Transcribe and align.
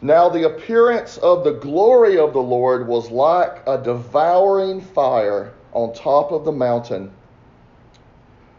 Now 0.00 0.28
the 0.28 0.46
appearance 0.46 1.18
of 1.18 1.42
the 1.42 1.54
glory 1.54 2.18
of 2.18 2.32
the 2.32 2.42
Lord 2.42 2.86
was 2.86 3.10
like 3.10 3.66
a 3.66 3.78
devouring 3.78 4.80
fire 4.80 5.52
on 5.72 5.92
top 5.92 6.30
of 6.30 6.44
the 6.44 6.52
mountain 6.52 7.10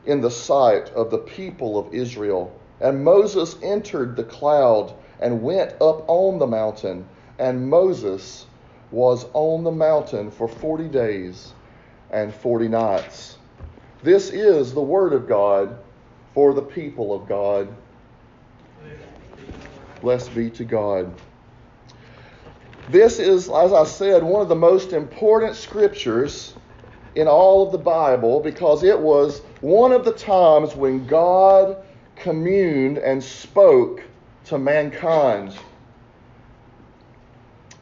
in 0.05 0.19
the 0.19 0.31
sight 0.31 0.89
of 0.89 1.11
the 1.11 1.19
people 1.19 1.79
of 1.79 1.93
Israel. 1.93 2.53
And 2.81 3.05
Moses 3.05 3.55
entered 3.63 4.17
the 4.17 4.25
cloud 4.25 4.93
and 5.21 5.41
went 5.41 5.71
up 5.81 6.03
on 6.09 6.39
the 6.39 6.47
mountain, 6.47 7.07
and 7.37 7.69
Moses 7.69 8.45
was 8.91 9.25
on 9.33 9.63
the 9.63 9.71
mountain 9.71 10.31
for 10.31 10.47
40 10.47 10.89
days 10.89 11.53
and 12.11 12.33
40 12.33 12.67
nights. 12.67 13.37
This 14.03 14.29
is 14.29 14.73
the 14.73 14.81
word 14.81 15.13
of 15.13 15.27
God 15.27 15.77
for 16.33 16.53
the 16.53 16.61
people 16.61 17.13
of 17.13 17.29
God. 17.29 17.73
Blessed 20.01 20.35
be 20.35 20.49
to 20.51 20.65
God. 20.65 21.13
This 22.89 23.19
is, 23.19 23.49
as 23.49 23.71
I 23.71 23.83
said, 23.83 24.23
one 24.23 24.41
of 24.41 24.49
the 24.49 24.55
most 24.55 24.93
important 24.93 25.55
scriptures 25.55 26.55
in 27.13 27.27
all 27.27 27.63
of 27.63 27.71
the 27.71 27.77
Bible 27.77 28.39
because 28.39 28.81
it 28.81 28.99
was 28.99 29.41
one 29.61 29.91
of 29.91 30.03
the 30.05 30.11
times 30.11 30.75
when 30.75 31.05
God 31.05 31.77
communed 32.15 32.97
and 32.97 33.23
spoke 33.23 34.01
to 34.45 34.57
mankind. 34.57 35.55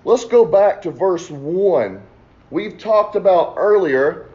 Let's 0.03 0.25
go 0.25 0.43
back 0.43 0.81
to 0.81 0.91
verse 0.91 1.29
1. 1.29 2.01
We've 2.51 2.77
talked 2.77 3.15
about 3.15 3.53
earlier 3.55 4.29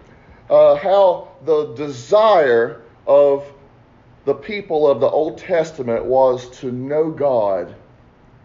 uh, 0.49 0.77
how 0.77 1.29
the 1.45 1.75
desire 1.75 2.81
of 3.07 3.45
the 4.25 4.35
people 4.35 4.89
of 4.89 5.01
the 5.01 5.09
Old 5.09 5.37
Testament 5.37 6.07
was 6.07 6.49
to 6.61 6.73
know 6.73 7.11
God 7.11 7.75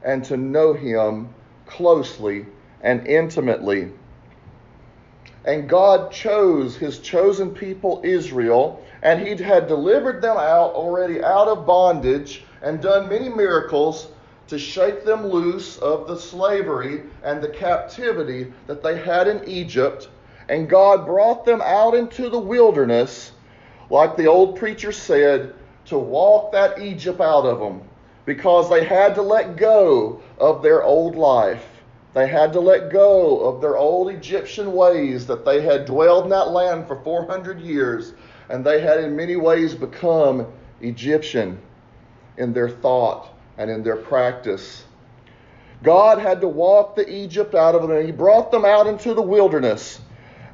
and 0.03 0.25
to 0.25 0.35
know 0.35 0.73
Him 0.73 1.33
closely 1.67 2.45
and 2.81 3.05
intimately. 3.07 3.91
And 5.45 5.69
God 5.69 6.11
chose 6.11 6.75
His 6.75 6.99
chosen 6.99 7.51
people, 7.51 8.01
Israel, 8.03 8.83
and 9.01 9.25
He 9.25 9.41
had 9.41 9.67
delivered 9.67 10.21
them 10.21 10.37
out 10.37 10.73
already 10.73 11.23
out 11.23 11.47
of 11.47 11.65
bondage 11.65 12.43
and 12.61 12.81
done 12.81 13.07
many 13.07 13.29
miracles 13.29 14.07
to 14.47 14.57
shake 14.57 15.05
them 15.05 15.27
loose 15.27 15.77
of 15.77 16.07
the 16.07 16.17
slavery 16.17 17.03
and 17.23 17.41
the 17.41 17.49
captivity 17.49 18.51
that 18.65 18.81
they 18.81 18.97
had 18.97 19.27
in 19.27 19.47
Egypt. 19.47 20.09
And 20.49 20.69
God 20.69 21.05
brought 21.05 21.45
them 21.45 21.61
out 21.61 21.93
into 21.93 22.29
the 22.29 22.39
wilderness, 22.39 23.31
like 23.89 24.15
the 24.15 24.27
old 24.27 24.57
preacher 24.57 24.91
said, 24.91 25.53
to 25.85 25.97
walk 25.97 26.51
that 26.51 26.79
Egypt 26.81 27.21
out 27.21 27.45
of 27.45 27.59
them 27.59 27.81
because 28.27 28.69
they 28.69 28.83
had 28.83 29.15
to 29.15 29.21
let 29.21 29.55
go 29.55 30.21
of 30.37 30.61
their 30.61 30.83
old 30.83 31.15
life. 31.15 31.65
They 32.13 32.27
had 32.27 32.51
to 32.53 32.59
let 32.59 32.91
go 32.91 33.39
of 33.39 33.61
their 33.61 33.77
old 33.77 34.11
Egyptian 34.11 34.73
ways 34.73 35.25
that 35.27 35.45
they 35.45 35.61
had 35.61 35.85
dwelled 35.85 36.25
in 36.25 36.29
that 36.31 36.49
land 36.49 36.87
for 36.87 37.01
400 37.03 37.61
years, 37.61 38.13
and 38.49 38.65
they 38.65 38.81
had 38.81 38.99
in 38.99 39.15
many 39.15 39.37
ways 39.37 39.73
become 39.73 40.45
Egyptian 40.81 41.57
in 42.35 42.51
their 42.51 42.69
thought 42.69 43.29
and 43.57 43.71
in 43.71 43.81
their 43.81 43.95
practice. 43.95 44.83
God 45.81 46.19
had 46.19 46.41
to 46.41 46.49
walk 46.49 46.97
the 46.97 47.09
Egypt 47.09 47.55
out 47.55 47.75
of 47.75 47.81
them, 47.81 47.91
and 47.91 48.05
He 48.05 48.11
brought 48.11 48.51
them 48.51 48.65
out 48.65 48.87
into 48.87 49.13
the 49.13 49.21
wilderness, 49.21 50.01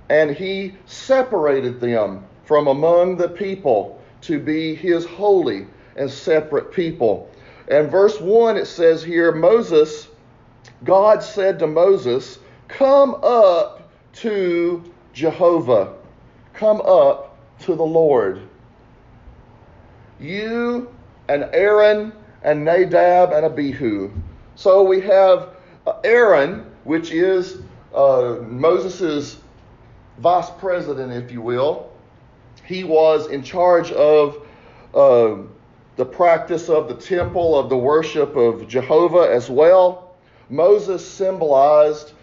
and 0.10 0.30
He 0.30 0.76
separated 0.86 1.80
them 1.80 2.24
from 2.44 2.68
among 2.68 3.18
the 3.18 3.30
people 3.30 4.00
to 4.22 4.40
be 4.40 4.76
His 4.76 5.08
holy 5.08 5.66
and 5.96 6.12
separate 6.12 6.72
people. 6.72 7.32
And 7.68 7.90
verse 7.90 8.20
1 8.20 8.58
it 8.58 8.66
says 8.66 9.04
here 9.04 9.32
Moses, 9.32 10.08
God 10.84 11.24
said 11.24 11.60
to 11.60 11.68
Moses, 11.68 12.40
Come 12.68 13.16
up 13.24 13.90
to 14.14 14.84
Jehovah, 15.14 15.94
come 16.54 16.82
up 16.82 17.38
to 17.60 17.76
the 17.76 17.84
Lord. 17.84 18.42
You 20.20 20.94
and 21.30 21.50
Aaron 21.54 22.14
and 22.44 22.66
Nadab 22.66 23.32
and 23.32 23.46
Abihu. 23.46 24.12
So 24.56 24.84
we 24.84 25.02
have 25.02 25.50
uh, 25.88 26.00
Aaron, 26.04 26.66
which 26.84 27.12
is 27.12 27.60
uh, 27.94 28.38
Moses' 28.42 29.38
vice 30.20 30.50
president, 30.52 31.12
if 31.14 31.32
you 31.32 31.42
will. 31.42 31.92
He 32.66 32.84
was 32.84 33.28
in 33.28 33.44
charge 33.44 33.92
of 33.92 34.46
uh, 34.94 35.38
the 35.96 36.06
practice 36.06 36.70
of 36.70 36.88
the 36.88 36.96
temple, 36.96 37.58
of 37.58 37.70
the 37.70 37.78
worship 37.78 38.36
of 38.36 38.68
Jehovah 38.68 39.30
as 39.32 39.50
well. 39.50 40.16
Moses 40.50 41.08
symbolized 41.08 42.14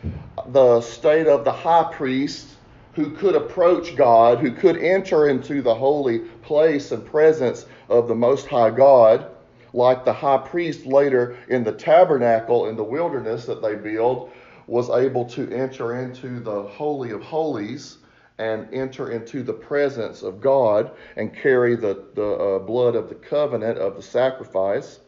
the 0.48 0.80
state 0.80 1.26
of 1.26 1.44
the 1.44 1.52
high 1.52 1.90
priest 1.92 2.48
who 2.94 3.10
could 3.12 3.36
approach 3.36 3.94
God, 3.94 4.38
who 4.38 4.50
could 4.50 4.76
enter 4.76 5.28
into 5.28 5.62
the 5.62 5.74
holy 5.74 6.18
place 6.18 6.90
and 6.90 7.06
presence 7.06 7.66
of 7.88 8.08
the 8.08 8.14
Most 8.14 8.46
High 8.46 8.70
God, 8.70 9.26
like 9.72 10.04
the 10.04 10.12
high 10.12 10.38
priest 10.38 10.86
later 10.86 11.36
in 11.48 11.62
the 11.62 11.72
tabernacle 11.72 12.66
in 12.66 12.76
the 12.76 12.84
wilderness 12.84 13.46
that 13.46 13.62
they 13.62 13.76
built 13.76 14.30
was 14.66 14.90
able 14.90 15.24
to 15.26 15.50
enter 15.52 16.00
into 16.00 16.40
the 16.40 16.62
Holy 16.62 17.10
of 17.10 17.22
Holies 17.22 17.98
and 18.40 18.72
enter 18.72 19.10
into 19.10 19.42
the 19.42 19.52
presence 19.52 20.22
of 20.22 20.40
God 20.40 20.92
and 21.16 21.36
carry 21.36 21.76
the, 21.76 22.06
the 22.14 22.24
uh, 22.24 22.58
blood 22.58 22.96
of 22.96 23.10
the 23.10 23.14
covenant 23.14 23.76
of 23.76 23.96
the 23.96 24.02
sacrifice. 24.02 24.98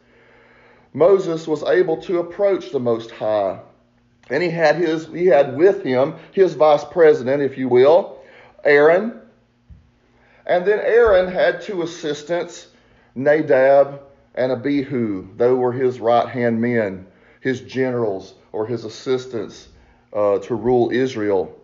Moses 0.92 1.48
was 1.48 1.62
able 1.62 1.96
to 2.02 2.18
approach 2.18 2.70
the 2.70 2.78
Most 2.78 3.10
High. 3.10 3.58
And 4.28 4.42
he 4.42 4.50
had 4.50 4.76
his 4.76 5.06
he 5.06 5.26
had 5.26 5.56
with 5.56 5.82
him 5.82 6.14
his 6.32 6.54
vice 6.54 6.84
president, 6.84 7.42
if 7.42 7.56
you 7.56 7.68
will, 7.68 8.18
Aaron. 8.64 9.18
And 10.46 10.66
then 10.66 10.80
Aaron 10.80 11.32
had 11.32 11.62
two 11.62 11.82
assistants, 11.82 12.68
Nadab 13.14 14.02
and 14.34 14.52
Abihu. 14.52 15.26
They 15.36 15.50
were 15.50 15.72
his 15.72 16.00
right 16.00 16.28
hand 16.28 16.60
men, 16.60 17.06
his 17.40 17.62
generals 17.62 18.34
or 18.52 18.66
his 18.66 18.84
assistants 18.84 19.68
uh, 20.12 20.38
to 20.40 20.54
rule 20.54 20.90
Israel. 20.92 21.58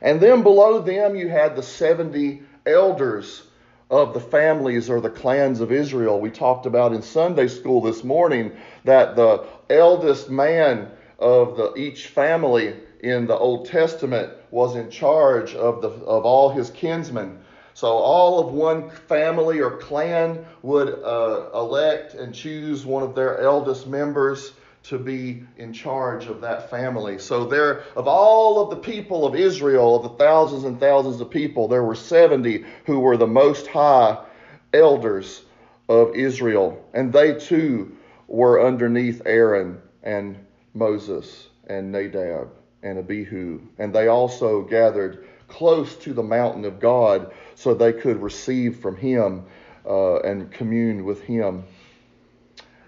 And 0.00 0.20
then 0.20 0.42
below 0.42 0.80
them, 0.80 1.16
you 1.16 1.28
had 1.28 1.56
the 1.56 1.62
70 1.62 2.42
elders 2.66 3.42
of 3.90 4.12
the 4.14 4.20
families 4.20 4.90
or 4.90 5.00
the 5.00 5.10
clans 5.10 5.60
of 5.60 5.72
Israel. 5.72 6.20
We 6.20 6.30
talked 6.30 6.66
about 6.66 6.92
in 6.92 7.02
Sunday 7.02 7.48
school 7.48 7.80
this 7.80 8.04
morning 8.04 8.52
that 8.84 9.16
the 9.16 9.46
eldest 9.70 10.30
man 10.30 10.90
of 11.18 11.56
the, 11.56 11.74
each 11.74 12.08
family 12.08 12.76
in 13.00 13.26
the 13.26 13.36
Old 13.36 13.66
Testament 13.66 14.32
was 14.50 14.76
in 14.76 14.90
charge 14.90 15.54
of, 15.54 15.82
the, 15.82 15.88
of 15.88 16.24
all 16.24 16.50
his 16.50 16.70
kinsmen. 16.70 17.38
So 17.74 17.88
all 17.88 18.40
of 18.40 18.52
one 18.52 18.90
family 18.90 19.60
or 19.60 19.76
clan 19.78 20.44
would 20.62 20.88
uh, 20.88 21.50
elect 21.54 22.14
and 22.14 22.34
choose 22.34 22.84
one 22.84 23.04
of 23.04 23.14
their 23.14 23.40
eldest 23.40 23.86
members 23.86 24.52
to 24.88 24.98
be 24.98 25.42
in 25.58 25.70
charge 25.70 26.26
of 26.26 26.40
that 26.40 26.70
family. 26.70 27.18
So 27.18 27.44
there, 27.44 27.84
of 27.94 28.08
all 28.08 28.62
of 28.62 28.70
the 28.70 28.76
people 28.76 29.26
of 29.26 29.34
Israel, 29.34 29.96
of 29.96 30.02
the 30.02 30.24
thousands 30.24 30.64
and 30.64 30.80
thousands 30.80 31.20
of 31.20 31.30
people, 31.30 31.68
there 31.68 31.84
were 31.84 31.94
70 31.94 32.64
who 32.86 32.98
were 32.98 33.18
the 33.18 33.26
most 33.26 33.66
high 33.66 34.24
elders 34.72 35.42
of 35.90 36.14
Israel. 36.14 36.82
And 36.94 37.12
they 37.12 37.34
too 37.34 37.96
were 38.28 38.66
underneath 38.66 39.20
Aaron 39.26 39.78
and 40.02 40.38
Moses 40.72 41.48
and 41.66 41.92
Nadab 41.92 42.48
and 42.82 42.98
Abihu. 42.98 43.60
And 43.78 43.94
they 43.94 44.08
also 44.08 44.62
gathered 44.62 45.26
close 45.48 45.96
to 45.96 46.14
the 46.14 46.22
mountain 46.22 46.64
of 46.64 46.80
God 46.80 47.34
so 47.56 47.74
they 47.74 47.92
could 47.92 48.22
receive 48.22 48.78
from 48.78 48.96
him 48.96 49.44
uh, 49.86 50.20
and 50.20 50.50
commune 50.50 51.04
with 51.04 51.22
him. 51.22 51.64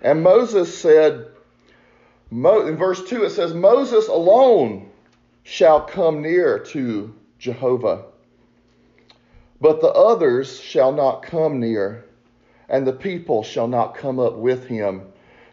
And 0.03 0.23
Moses 0.23 0.77
said, 0.79 1.30
in 2.31 2.77
verse 2.77 3.03
2, 3.05 3.25
it 3.25 3.31
says, 3.31 3.55
Moses 3.55 4.09
alone 4.09 4.91
shall 5.43 5.81
come 5.81 6.23
near 6.23 6.59
to 6.59 7.15
Jehovah, 7.39 8.05
but 9.61 9.81
the 9.81 9.89
others 9.89 10.61
shall 10.61 10.93
not 10.93 11.23
come 11.23 11.61
near, 11.61 12.05
and 12.69 12.87
the 12.87 12.93
people 12.93 13.43
shall 13.43 13.69
not 13.69 13.97
come 13.97 14.19
up 14.19 14.37
with 14.37 14.67
him. 14.67 15.03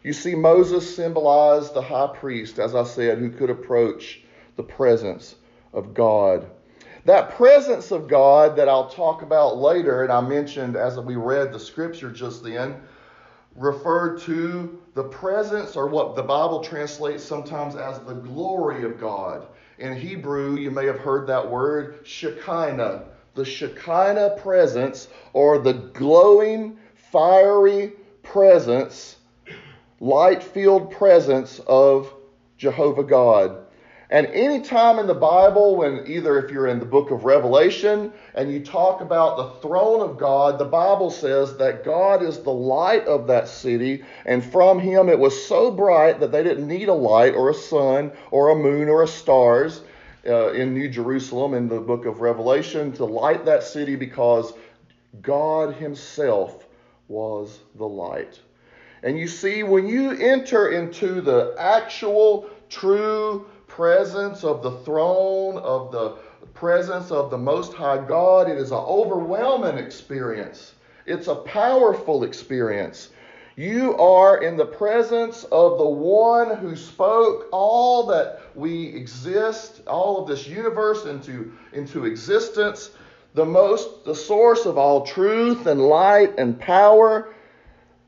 You 0.03 0.13
see, 0.13 0.35
Moses 0.35 0.95
symbolized 0.95 1.73
the 1.73 1.81
high 1.81 2.11
priest, 2.13 2.59
as 2.59 2.75
I 2.75 2.83
said, 2.83 3.17
who 3.17 3.29
could 3.29 3.49
approach 3.49 4.21
the 4.55 4.63
presence 4.63 5.35
of 5.73 5.93
God. 5.93 6.49
That 7.05 7.31
presence 7.31 7.91
of 7.91 8.07
God 8.07 8.55
that 8.57 8.69
I'll 8.69 8.89
talk 8.89 9.21
about 9.21 9.57
later, 9.57 10.03
and 10.03 10.11
I 10.11 10.21
mentioned 10.21 10.75
as 10.75 10.99
we 10.99 11.15
read 11.15 11.51
the 11.51 11.59
scripture 11.59 12.11
just 12.11 12.43
then, 12.43 12.75
referred 13.57 14.19
to 14.21 14.79
the 14.93 15.03
presence, 15.03 15.75
or 15.75 15.87
what 15.87 16.15
the 16.15 16.23
Bible 16.23 16.63
translates 16.63 17.23
sometimes 17.23 17.75
as 17.75 17.99
the 17.99 18.13
glory 18.13 18.85
of 18.85 18.99
God. 18.99 19.47
In 19.79 19.95
Hebrew, 19.95 20.55
you 20.55 20.71
may 20.71 20.85
have 20.85 20.99
heard 20.99 21.27
that 21.27 21.49
word 21.49 21.99
Shekinah. 22.03 23.03
The 23.35 23.45
Shekinah 23.45 24.37
presence, 24.37 25.09
or 25.33 25.59
the 25.59 25.73
glowing, 25.73 26.77
fiery 26.95 27.93
presence 28.23 29.17
light 29.99 30.43
filled 30.43 30.91
presence 30.91 31.59
of 31.67 32.13
Jehovah 32.57 33.03
God. 33.03 33.66
And 34.09 34.27
any 34.27 34.61
time 34.61 34.99
in 34.99 35.07
the 35.07 35.13
Bible, 35.13 35.75
when 35.75 36.05
either 36.07 36.39
if 36.39 36.49
you're 36.49 36.67
in 36.67 36.79
the 36.79 36.85
book 36.85 37.11
of 37.11 37.25
Revelation 37.25 38.13
and 38.35 38.51
you 38.51 38.61
talk 38.61 39.01
about 39.01 39.35
the 39.35 39.67
throne 39.67 39.99
of 39.99 40.17
God, 40.17 40.57
the 40.57 40.65
Bible 40.65 41.11
says 41.11 41.57
that 41.57 41.83
God 41.83 42.23
is 42.23 42.39
the 42.39 42.53
light 42.53 43.05
of 43.05 43.27
that 43.27 43.49
city, 43.49 44.05
and 44.25 44.43
from 44.43 44.79
him 44.79 45.09
it 45.09 45.19
was 45.19 45.45
so 45.45 45.69
bright 45.71 46.21
that 46.21 46.31
they 46.31 46.41
didn't 46.41 46.67
need 46.67 46.87
a 46.87 46.93
light 46.93 47.33
or 47.33 47.49
a 47.49 47.53
sun 47.53 48.13
or 48.31 48.49
a 48.49 48.55
moon 48.55 48.87
or 48.87 49.03
a 49.03 49.07
stars 49.07 49.81
uh, 50.25 50.53
in 50.53 50.73
New 50.73 50.87
Jerusalem 50.87 51.53
in 51.53 51.67
the 51.67 51.81
book 51.81 52.05
of 52.05 52.21
Revelation 52.21 52.93
to 52.93 53.03
light 53.03 53.43
that 53.43 53.63
city 53.63 53.97
because 53.97 54.53
God 55.21 55.73
himself 55.75 56.65
was 57.09 57.59
the 57.75 57.87
light. 57.87 58.39
And 59.03 59.17
you 59.17 59.27
see, 59.27 59.63
when 59.63 59.87
you 59.87 60.11
enter 60.11 60.71
into 60.71 61.21
the 61.21 61.55
actual, 61.57 62.49
true, 62.69 63.45
presence 63.67 64.43
of 64.43 64.63
the 64.63 64.71
throne, 64.71 65.57
of 65.57 65.91
the 65.91 66.17
presence 66.53 67.11
of 67.11 67.29
the 67.29 67.37
Most 67.37 67.73
High 67.73 68.05
God. 68.05 68.49
It 68.49 68.57
is 68.57 68.71
an 68.71 68.77
overwhelming 68.77 69.77
experience, 69.77 70.73
it's 71.05 71.27
a 71.27 71.35
powerful 71.35 72.23
experience. 72.23 73.09
You 73.55 73.97
are 73.97 74.43
in 74.43 74.55
the 74.55 74.67
presence 74.67 75.43
of 75.45 75.79
the 75.79 75.89
one 75.89 76.57
who 76.57 76.75
spoke 76.75 77.47
all 77.51 78.05
that 78.05 78.41
we 78.53 78.85
exist, 78.85 79.81
all 79.87 80.21
of 80.21 80.27
this 80.27 80.47
universe 80.47 81.05
into, 81.05 81.51
into 81.73 82.05
existence, 82.05 82.91
the 83.33 83.45
most 83.45 84.05
the 84.05 84.13
source 84.13 84.65
of 84.65 84.77
all 84.77 85.05
truth 85.05 85.65
and 85.65 85.81
light 85.81 86.37
and 86.37 86.59
power 86.59 87.33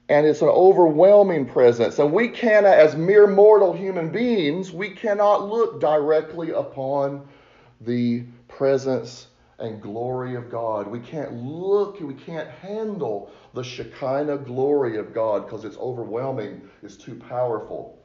and 0.09 0.25
it's 0.25 0.41
an 0.41 0.50
overwhelming 0.50 1.45
presence. 1.45 2.00
And 2.00 2.11
we 2.11 2.29
cannot, 2.29 2.73
as 2.73 2.95
mere 2.95 3.27
mortal 3.27 3.73
human 3.73 4.09
beings, 4.09 4.71
we 4.71 4.89
cannot 4.89 5.47
look 5.47 5.79
directly 5.79 6.50
upon 6.50 7.27
the 7.81 8.23
presence 8.47 9.27
and 9.59 9.81
glory 9.81 10.35
of 10.35 10.50
God. 10.50 10.88
We 10.88 11.00
can't 11.00 11.33
look, 11.33 12.00
we 12.01 12.15
can't 12.15 12.50
handle 12.50 13.31
the 13.53 13.63
Shekinah 13.63 14.39
glory 14.39 14.97
of 14.97 15.13
God 15.13 15.45
because 15.45 15.63
it's 15.63 15.77
overwhelming, 15.77 16.67
it's 16.81 16.97
too 16.97 17.15
powerful. 17.15 17.99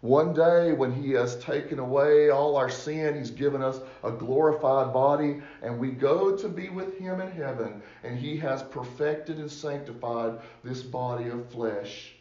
One 0.00 0.32
day, 0.32 0.72
when 0.72 0.92
He 0.92 1.10
has 1.12 1.42
taken 1.42 1.80
away 1.80 2.30
all 2.30 2.56
our 2.56 2.70
sin, 2.70 3.16
He's 3.16 3.32
given 3.32 3.62
us 3.62 3.80
a 4.04 4.12
glorified 4.12 4.92
body, 4.92 5.42
and 5.60 5.80
we 5.80 5.90
go 5.90 6.36
to 6.36 6.48
be 6.48 6.68
with 6.68 6.96
Him 6.98 7.20
in 7.20 7.30
heaven, 7.32 7.82
and 8.04 8.16
He 8.16 8.36
has 8.36 8.62
perfected 8.62 9.38
and 9.38 9.50
sanctified 9.50 10.38
this 10.62 10.82
body 10.82 11.28
of 11.28 11.50
flesh. 11.50 12.14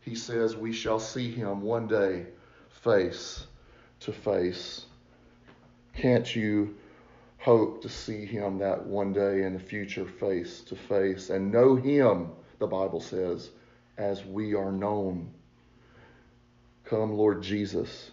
He 0.00 0.14
says 0.14 0.56
we 0.56 0.72
shall 0.72 1.00
see 1.00 1.32
Him 1.32 1.62
one 1.62 1.88
day 1.88 2.26
face 2.68 3.46
to 4.00 4.12
face. 4.12 4.86
Can't 5.94 6.36
you 6.36 6.76
hope 7.38 7.82
to 7.82 7.88
see 7.88 8.24
Him 8.26 8.58
that 8.58 8.86
one 8.86 9.12
day 9.12 9.42
in 9.42 9.54
the 9.54 9.60
future 9.60 10.06
face 10.06 10.60
to 10.62 10.76
face 10.76 11.30
and 11.30 11.50
know 11.50 11.74
Him, 11.74 12.30
the 12.60 12.66
Bible 12.68 13.00
says, 13.00 13.50
as 13.98 14.24
we 14.24 14.54
are 14.54 14.70
known? 14.70 15.32
Come, 16.84 17.16
Lord 17.16 17.42
Jesus. 17.42 18.10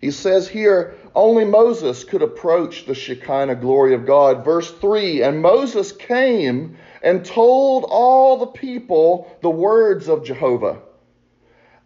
He 0.00 0.10
says 0.10 0.48
here, 0.48 0.94
only 1.14 1.44
Moses 1.44 2.04
could 2.04 2.22
approach 2.22 2.86
the 2.86 2.94
Shekinah 2.94 3.56
glory 3.56 3.94
of 3.94 4.04
God. 4.04 4.44
Verse 4.44 4.70
3 4.70 5.22
And 5.22 5.40
Moses 5.40 5.92
came 5.92 6.76
and 7.02 7.24
told 7.24 7.84
all 7.88 8.36
the 8.36 8.46
people 8.46 9.36
the 9.42 9.50
words 9.50 10.08
of 10.08 10.24
Jehovah 10.24 10.82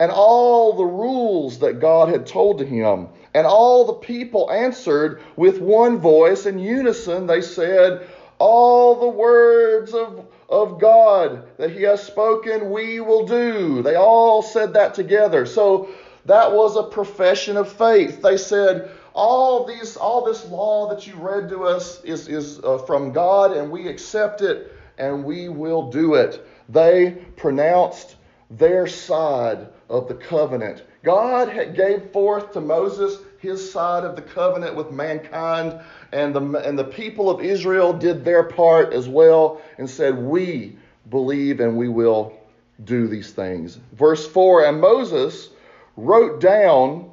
and 0.00 0.10
all 0.10 0.72
the 0.72 0.84
rules 0.84 1.58
that 1.58 1.78
God 1.78 2.08
had 2.08 2.26
told 2.26 2.58
to 2.58 2.64
him. 2.64 3.08
And 3.34 3.46
all 3.46 3.84
the 3.84 3.92
people 3.92 4.50
answered 4.50 5.22
with 5.36 5.60
one 5.60 5.98
voice 5.98 6.46
in 6.46 6.58
unison. 6.58 7.26
They 7.26 7.42
said, 7.42 8.08
All 8.40 8.98
the 8.98 9.08
words 9.08 9.94
of 9.94 10.26
of 10.50 10.81
God 10.81 11.44
that 11.58 11.70
He 11.70 11.82
has 11.84 12.02
spoken, 12.02 12.70
we 12.70 13.00
will 13.00 13.25
do. 13.25 13.82
They 13.82 13.94
all 13.94 14.42
said 14.42 14.72
that 14.75 14.94
together. 14.94 15.46
So 15.46 15.88
that 16.26 16.52
was 16.52 16.76
a 16.76 16.82
profession 16.82 17.56
of 17.56 17.72
faith. 17.72 18.20
They 18.20 18.37
said, 18.37 18.90
all 19.14 19.64
these, 19.64 19.96
all 19.96 20.25
this 20.25 20.44
law 20.46 20.88
that 20.92 21.06
you 21.06 21.14
read 21.14 21.48
to 21.50 21.64
us 21.64 22.02
is, 22.04 22.28
is 22.28 22.60
uh, 22.60 22.78
from 22.78 23.12
God, 23.12 23.56
and 23.56 23.70
we 23.70 23.88
accept 23.88 24.42
it, 24.42 24.72
and 24.98 25.25
we 25.25 25.48
will 25.48 25.90
do 25.90 26.14
it. 26.14 26.44
They 26.69 27.12
pronounced 27.37 28.16
their 28.50 28.87
side 28.87 29.69
of 29.88 30.08
the 30.08 30.14
covenant. 30.14 30.84
God 31.02 31.75
gave 31.75 32.10
forth 32.10 32.52
to 32.52 32.60
Moses 32.60 33.19
his 33.40 33.72
side 33.72 34.04
of 34.04 34.16
the 34.16 34.22
covenant 34.22 34.75
with 34.75 34.90
mankind, 34.90 35.81
and 36.12 36.34
the, 36.34 36.40
and 36.58 36.78
the 36.78 36.84
people 36.84 37.31
of 37.31 37.40
Israel 37.40 37.92
did 37.92 38.25
their 38.25 38.44
part 38.44 38.92
as 38.92 39.08
well 39.08 39.60
and 39.78 39.88
said, 39.88 40.19
We 40.19 40.76
believe 41.08 41.60
and 41.60 41.76
we 41.76 41.88
will 41.88 42.38
do 42.84 43.08
these 43.08 43.32
things. 43.32 43.78
Verse 43.92 44.26
4 44.26 44.66
And 44.66 44.81
Moses 44.81 45.48
wrote 45.96 46.40
down 46.40 47.10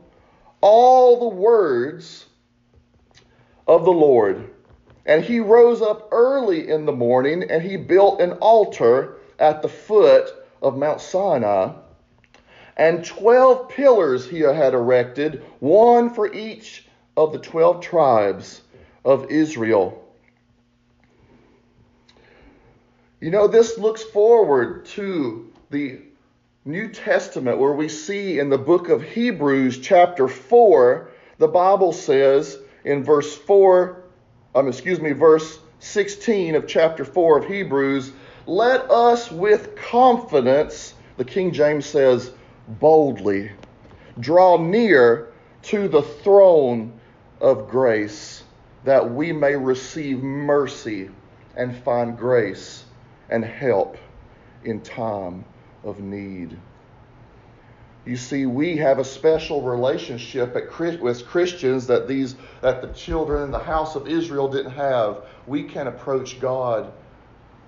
all 0.59 1.19
the 1.19 1.35
words 1.35 2.25
of 3.67 3.85
the 3.85 3.91
Lord. 3.91 4.53
And 5.05 5.23
he 5.23 5.39
rose 5.39 5.81
up 5.81 6.09
early 6.11 6.69
in 6.69 6.85
the 6.85 6.91
morning 6.91 7.49
and 7.49 7.63
he 7.63 7.77
built 7.77 8.19
an 8.19 8.33
altar 8.33 9.15
at 9.39 9.61
the 9.61 9.69
foot 9.69 10.29
of 10.61 10.77
Mount 10.77 10.99
Sinai 10.99 11.71
and 12.77 13.03
12 13.03 13.69
pillars 13.69 14.29
he 14.29 14.39
had 14.39 14.73
erected, 14.73 15.43
one 15.59 16.13
for 16.13 16.31
each 16.31 16.87
of 17.17 17.33
the 17.33 17.39
12 17.39 17.81
tribes 17.81 18.61
of 19.03 19.31
Israel. 19.31 20.03
You 23.19 23.31
know, 23.31 23.47
this 23.47 23.79
looks 23.79 24.03
forward 24.03 24.85
to 24.85 25.51
the 25.71 25.99
New 26.65 26.89
Testament 26.89 27.57
where 27.57 27.73
we 27.73 27.89
see 27.89 28.37
in 28.37 28.49
the 28.49 28.59
book 28.59 28.89
of 28.89 29.01
Hebrews, 29.01 29.79
chapter 29.79 30.27
4, 30.27 31.09
the 31.39 31.47
Bible 31.47 31.93
says 31.93 32.59
in 32.85 33.03
verse 33.03 33.35
4, 33.35 34.03
um, 34.53 34.67
excuse 34.67 35.01
me, 35.01 35.13
verse 35.13 35.59
16 35.79 36.53
of 36.53 36.67
chapter 36.67 37.03
4 37.03 37.39
of 37.39 37.47
Hebrews, 37.47 38.11
let 38.45 38.89
us 38.91 39.31
with 39.31 39.75
confidence, 39.75 40.93
the 41.17 41.25
King 41.25 41.51
James 41.51 41.85
says, 41.87 42.31
boldly 42.67 43.51
draw 44.19 44.57
near 44.57 45.31
to 45.61 45.87
the 45.87 46.01
throne 46.01 46.99
of 47.39 47.69
grace 47.69 48.43
that 48.83 49.13
we 49.13 49.31
may 49.31 49.55
receive 49.55 50.23
mercy 50.23 51.09
and 51.55 51.75
find 51.83 52.17
grace 52.17 52.85
and 53.29 53.43
help 53.43 53.97
in 54.63 54.81
time 54.81 55.43
of 55.83 55.99
need. 55.99 56.57
You 58.05 58.15
see, 58.15 58.45
we 58.45 58.77
have 58.77 58.99
a 58.99 59.03
special 59.03 59.61
relationship 59.61 60.55
at, 60.55 61.01
with 61.01 61.27
Christians 61.27 61.87
that 61.87 62.07
these 62.07 62.35
that 62.61 62.81
the 62.81 62.87
children 62.93 63.43
in 63.43 63.51
the 63.51 63.59
house 63.59 63.95
of 63.95 64.07
Israel 64.07 64.47
didn't 64.47 64.71
have. 64.71 65.25
We 65.45 65.63
can 65.63 65.87
approach 65.87 66.39
God. 66.39 66.93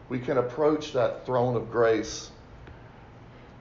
We 0.08 0.20
can 0.20 0.38
approach 0.38 0.94
that 0.94 1.26
throne 1.26 1.58
of 1.58 1.70
grace 1.70 2.32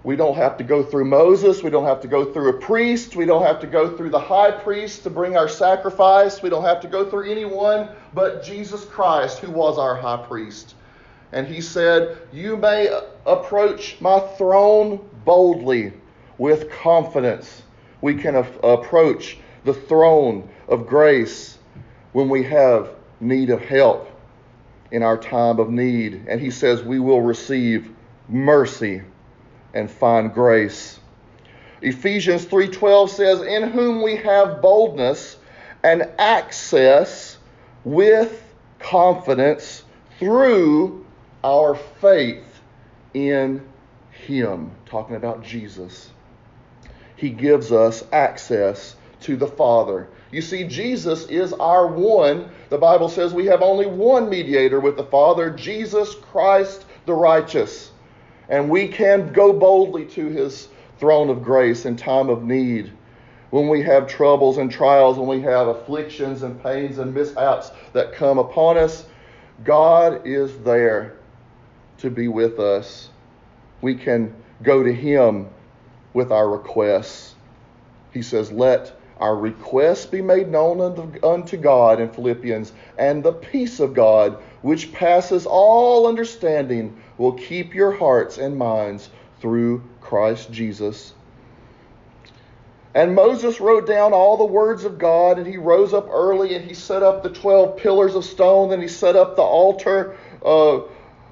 we 0.04 0.14
don't 0.14 0.36
have 0.36 0.56
to 0.58 0.64
go 0.64 0.82
through 0.82 1.06
Moses. 1.06 1.62
We 1.62 1.70
don't 1.70 1.84
have 1.84 2.00
to 2.02 2.08
go 2.08 2.32
through 2.32 2.50
a 2.50 2.60
priest. 2.60 3.16
We 3.16 3.26
don't 3.26 3.44
have 3.44 3.60
to 3.60 3.66
go 3.66 3.96
through 3.96 4.10
the 4.10 4.20
high 4.20 4.52
priest 4.52 5.02
to 5.02 5.10
bring 5.10 5.36
our 5.36 5.48
sacrifice. 5.48 6.40
We 6.40 6.50
don't 6.50 6.64
have 6.64 6.80
to 6.80 6.88
go 6.88 7.10
through 7.10 7.30
anyone 7.30 7.88
but 8.14 8.42
Jesus 8.44 8.84
Christ, 8.84 9.40
who 9.40 9.50
was 9.50 9.76
our 9.76 9.96
high 9.96 10.24
priest. 10.24 10.76
And 11.32 11.46
he 11.46 11.60
said, 11.60 12.16
You 12.32 12.56
may 12.56 12.96
approach 13.26 14.00
my 14.00 14.20
throne 14.20 15.00
boldly 15.24 15.92
with 16.38 16.70
confidence. 16.70 17.62
We 18.00 18.14
can 18.14 18.36
approach 18.36 19.38
the 19.64 19.74
throne 19.74 20.48
of 20.68 20.86
grace 20.86 21.58
when 22.12 22.28
we 22.28 22.44
have 22.44 22.90
need 23.20 23.50
of 23.50 23.60
help 23.60 24.10
in 24.92 25.02
our 25.02 25.18
time 25.18 25.58
of 25.58 25.70
need. 25.70 26.24
And 26.28 26.40
he 26.40 26.52
says, 26.52 26.82
We 26.82 27.00
will 27.00 27.20
receive 27.20 27.90
mercy 28.28 29.02
and 29.74 29.90
find 29.90 30.32
grace. 30.32 30.98
Ephesians 31.82 32.44
3:12 32.44 33.10
says, 33.10 33.40
"In 33.40 33.62
whom 33.62 34.02
we 34.02 34.16
have 34.16 34.60
boldness 34.60 35.36
and 35.82 36.08
access 36.18 37.38
with 37.84 38.42
confidence 38.80 39.84
through 40.18 41.04
our 41.44 41.74
faith 41.74 42.60
in 43.14 43.62
him." 44.10 44.72
Talking 44.86 45.16
about 45.16 45.42
Jesus. 45.42 46.10
He 47.14 47.30
gives 47.30 47.72
us 47.72 48.04
access 48.12 48.96
to 49.20 49.36
the 49.36 49.46
Father. 49.46 50.08
You 50.30 50.42
see, 50.42 50.64
Jesus 50.64 51.26
is 51.26 51.52
our 51.54 51.86
one. 51.86 52.50
The 52.68 52.78
Bible 52.78 53.08
says 53.08 53.34
we 53.34 53.46
have 53.46 53.62
only 53.62 53.86
one 53.86 54.28
mediator 54.28 54.80
with 54.80 54.96
the 54.96 55.04
Father, 55.04 55.50
Jesus 55.50 56.14
Christ 56.14 56.84
the 57.06 57.14
righteous 57.14 57.90
and 58.48 58.68
we 58.68 58.88
can 58.88 59.32
go 59.32 59.52
boldly 59.52 60.04
to 60.06 60.26
his 60.26 60.68
throne 60.98 61.28
of 61.28 61.42
grace 61.42 61.84
in 61.84 61.96
time 61.96 62.28
of 62.28 62.42
need. 62.42 62.92
When 63.50 63.68
we 63.68 63.82
have 63.82 64.06
troubles 64.06 64.58
and 64.58 64.70
trials, 64.70 65.18
when 65.18 65.28
we 65.28 65.40
have 65.42 65.68
afflictions 65.68 66.42
and 66.42 66.62
pains 66.62 66.98
and 66.98 67.14
mishaps 67.14 67.70
that 67.92 68.12
come 68.12 68.38
upon 68.38 68.76
us, 68.76 69.06
God 69.64 70.26
is 70.26 70.58
there 70.58 71.16
to 71.98 72.10
be 72.10 72.28
with 72.28 72.58
us. 72.58 73.08
We 73.80 73.94
can 73.94 74.34
go 74.62 74.82
to 74.82 74.92
Him 74.92 75.48
with 76.12 76.30
our 76.30 76.48
requests. 76.48 77.34
He 78.12 78.22
says, 78.22 78.52
Let 78.52 78.97
our 79.20 79.36
requests 79.36 80.06
be 80.06 80.22
made 80.22 80.48
known 80.48 80.80
unto, 81.22 81.56
God 81.56 82.00
in 82.00 82.08
Philippians, 82.08 82.72
and 82.96 83.22
the 83.22 83.32
peace 83.32 83.80
of 83.80 83.94
God, 83.94 84.38
which 84.62 84.92
passes 84.92 85.44
all 85.44 86.06
understanding, 86.06 86.96
will 87.16 87.32
keep 87.32 87.74
your 87.74 87.90
hearts 87.90 88.38
and 88.38 88.56
minds 88.56 89.10
through 89.40 89.82
Christ 90.00 90.52
Jesus. 90.52 91.14
And 92.94 93.14
Moses 93.14 93.60
wrote 93.60 93.86
down 93.86 94.12
all 94.12 94.36
the 94.36 94.44
words 94.44 94.84
of 94.84 94.98
God, 94.98 95.38
and 95.38 95.46
he 95.46 95.56
rose 95.56 95.92
up 95.92 96.08
early 96.10 96.54
and 96.54 96.64
he 96.64 96.74
set 96.74 97.02
up 97.02 97.22
the 97.22 97.30
12 97.30 97.76
pillars 97.76 98.14
of 98.14 98.24
stone, 98.24 98.72
and 98.72 98.82
he 98.82 98.88
set 98.88 99.16
up 99.16 99.36
the 99.36 99.42
altar 99.42 100.16
uh, 100.44 100.80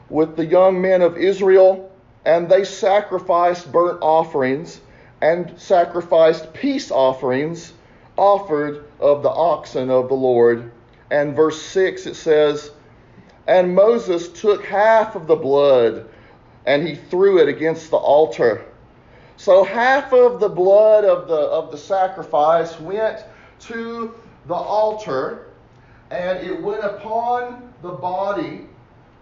with 0.08 0.36
the 0.36 0.44
young 0.44 0.80
men 0.80 1.02
of 1.02 1.16
Israel, 1.16 1.90
and 2.24 2.48
they 2.48 2.64
sacrificed 2.64 3.70
burnt 3.70 4.00
offerings 4.02 4.80
and 5.20 5.58
sacrificed 5.58 6.52
peace 6.52 6.90
offerings 6.90 7.72
offered 8.16 8.84
of 9.00 9.22
the 9.22 9.30
oxen 9.30 9.90
of 9.90 10.08
the 10.08 10.14
Lord. 10.14 10.70
And 11.10 11.36
verse 11.36 11.60
6 11.62 12.06
it 12.06 12.14
says, 12.16 12.70
And 13.46 13.74
Moses 13.74 14.28
took 14.28 14.64
half 14.64 15.14
of 15.14 15.26
the 15.26 15.36
blood 15.36 16.08
and 16.66 16.86
he 16.86 16.96
threw 16.96 17.38
it 17.38 17.48
against 17.48 17.90
the 17.90 17.96
altar. 17.96 18.64
So 19.36 19.64
half 19.64 20.12
of 20.12 20.40
the 20.40 20.48
blood 20.48 21.04
of 21.04 21.28
the, 21.28 21.36
of 21.36 21.70
the 21.70 21.78
sacrifice 21.78 22.78
went 22.80 23.24
to 23.60 24.14
the 24.46 24.54
altar 24.54 25.48
and 26.10 26.38
it 26.38 26.60
went 26.60 26.84
upon 26.84 27.72
the 27.82 27.90
body 27.90 28.66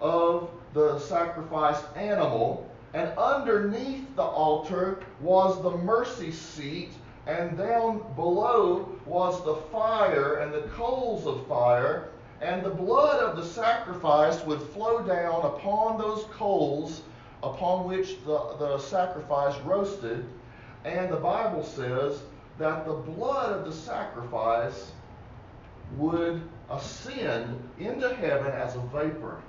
of 0.00 0.50
the 0.72 0.98
sacrificed 0.98 1.84
animal. 1.96 2.70
And 2.92 3.10
underneath 3.18 4.14
the 4.14 4.22
altar 4.22 5.00
was 5.20 5.60
the 5.62 5.76
mercy 5.78 6.30
seat 6.30 6.90
and 7.26 7.56
down 7.56 8.02
below 8.16 8.88
was 9.06 9.42
the 9.44 9.56
fire 9.72 10.36
and 10.36 10.52
the 10.52 10.68
coals 10.74 11.26
of 11.26 11.46
fire, 11.46 12.08
and 12.40 12.62
the 12.62 12.70
blood 12.70 13.20
of 13.20 13.36
the 13.36 13.44
sacrifice 13.44 14.44
would 14.44 14.60
flow 14.60 15.02
down 15.02 15.42
upon 15.44 15.98
those 15.98 16.24
coals 16.32 17.02
upon 17.42 17.88
which 17.88 18.22
the, 18.24 18.56
the 18.58 18.78
sacrifice 18.78 19.58
roasted. 19.60 20.26
And 20.84 21.10
the 21.10 21.16
Bible 21.16 21.64
says 21.64 22.22
that 22.58 22.84
the 22.84 22.92
blood 22.92 23.52
of 23.52 23.64
the 23.64 23.72
sacrifice 23.72 24.92
would 25.96 26.42
ascend 26.70 27.58
into 27.78 28.14
heaven 28.16 28.52
as 28.52 28.76
a 28.76 28.80
vapor, 28.80 29.40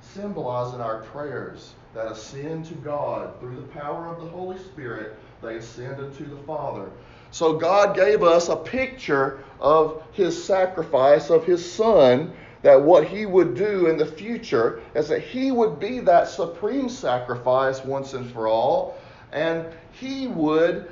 symbolizing 0.00 0.80
our 0.80 1.02
prayers 1.02 1.74
that 1.94 2.10
ascend 2.10 2.66
to 2.66 2.74
God 2.74 3.38
through 3.40 3.56
the 3.56 3.68
power 3.68 4.06
of 4.06 4.22
the 4.22 4.28
Holy 4.28 4.58
Spirit 4.58 5.18
they 5.46 5.56
ascended 5.56 6.12
to 6.16 6.24
the 6.24 6.36
Father. 6.38 6.90
So 7.30 7.52
God 7.54 7.94
gave 7.94 8.22
us 8.22 8.48
a 8.48 8.56
picture 8.56 9.44
of 9.60 10.02
his 10.12 10.42
sacrifice, 10.42 11.30
of 11.30 11.44
his 11.44 11.70
Son, 11.70 12.32
that 12.62 12.82
what 12.82 13.06
he 13.06 13.26
would 13.26 13.54
do 13.54 13.86
in 13.86 13.96
the 13.96 14.06
future 14.06 14.80
is 14.94 15.08
that 15.08 15.20
he 15.20 15.52
would 15.52 15.78
be 15.78 16.00
that 16.00 16.28
supreme 16.28 16.88
sacrifice 16.88 17.84
once 17.84 18.14
and 18.14 18.28
for 18.32 18.48
all, 18.48 18.98
and 19.32 19.66
he 19.92 20.26
would 20.26 20.90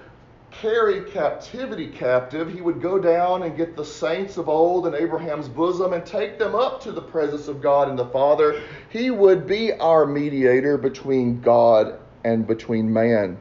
carry 0.53 1.11
captivity 1.11 1.89
captive. 1.89 2.53
He 2.53 2.61
would 2.61 2.81
go 2.81 2.99
down 2.99 3.43
and 3.43 3.57
get 3.57 3.75
the 3.75 3.85
saints 3.85 4.37
of 4.37 4.49
old 4.49 4.87
in 4.87 4.95
Abraham's 4.95 5.49
bosom 5.49 5.95
and 5.95 6.07
take 6.07 6.39
them 6.39 6.55
up 6.55 6.81
to 6.83 6.93
the 6.93 7.03
presence 7.03 7.49
of 7.49 7.61
God 7.61 7.89
and 7.89 7.99
the 7.99 8.07
Father. 8.07 8.63
He 8.89 9.11
would 9.11 9.49
be 9.49 9.73
our 9.73 10.07
mediator 10.07 10.79
between 10.79 11.41
God 11.41 11.99
and 12.25 12.47
between 12.47 12.93
man. 12.93 13.37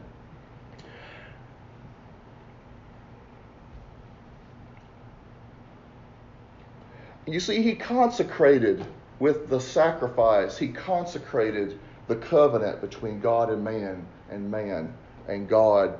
You 7.33 7.39
see, 7.39 7.63
he 7.63 7.73
consecrated 7.73 8.85
with 9.17 9.49
the 9.49 9.59
sacrifice, 9.59 10.55
he 10.55 10.67
consecrated 10.67 11.79
the 12.07 12.17
covenant 12.17 12.79
between 12.79 13.21
God 13.21 13.49
and 13.49 13.63
man, 13.63 14.05
and 14.29 14.51
man 14.51 14.93
and 15.27 15.49
God. 15.49 15.97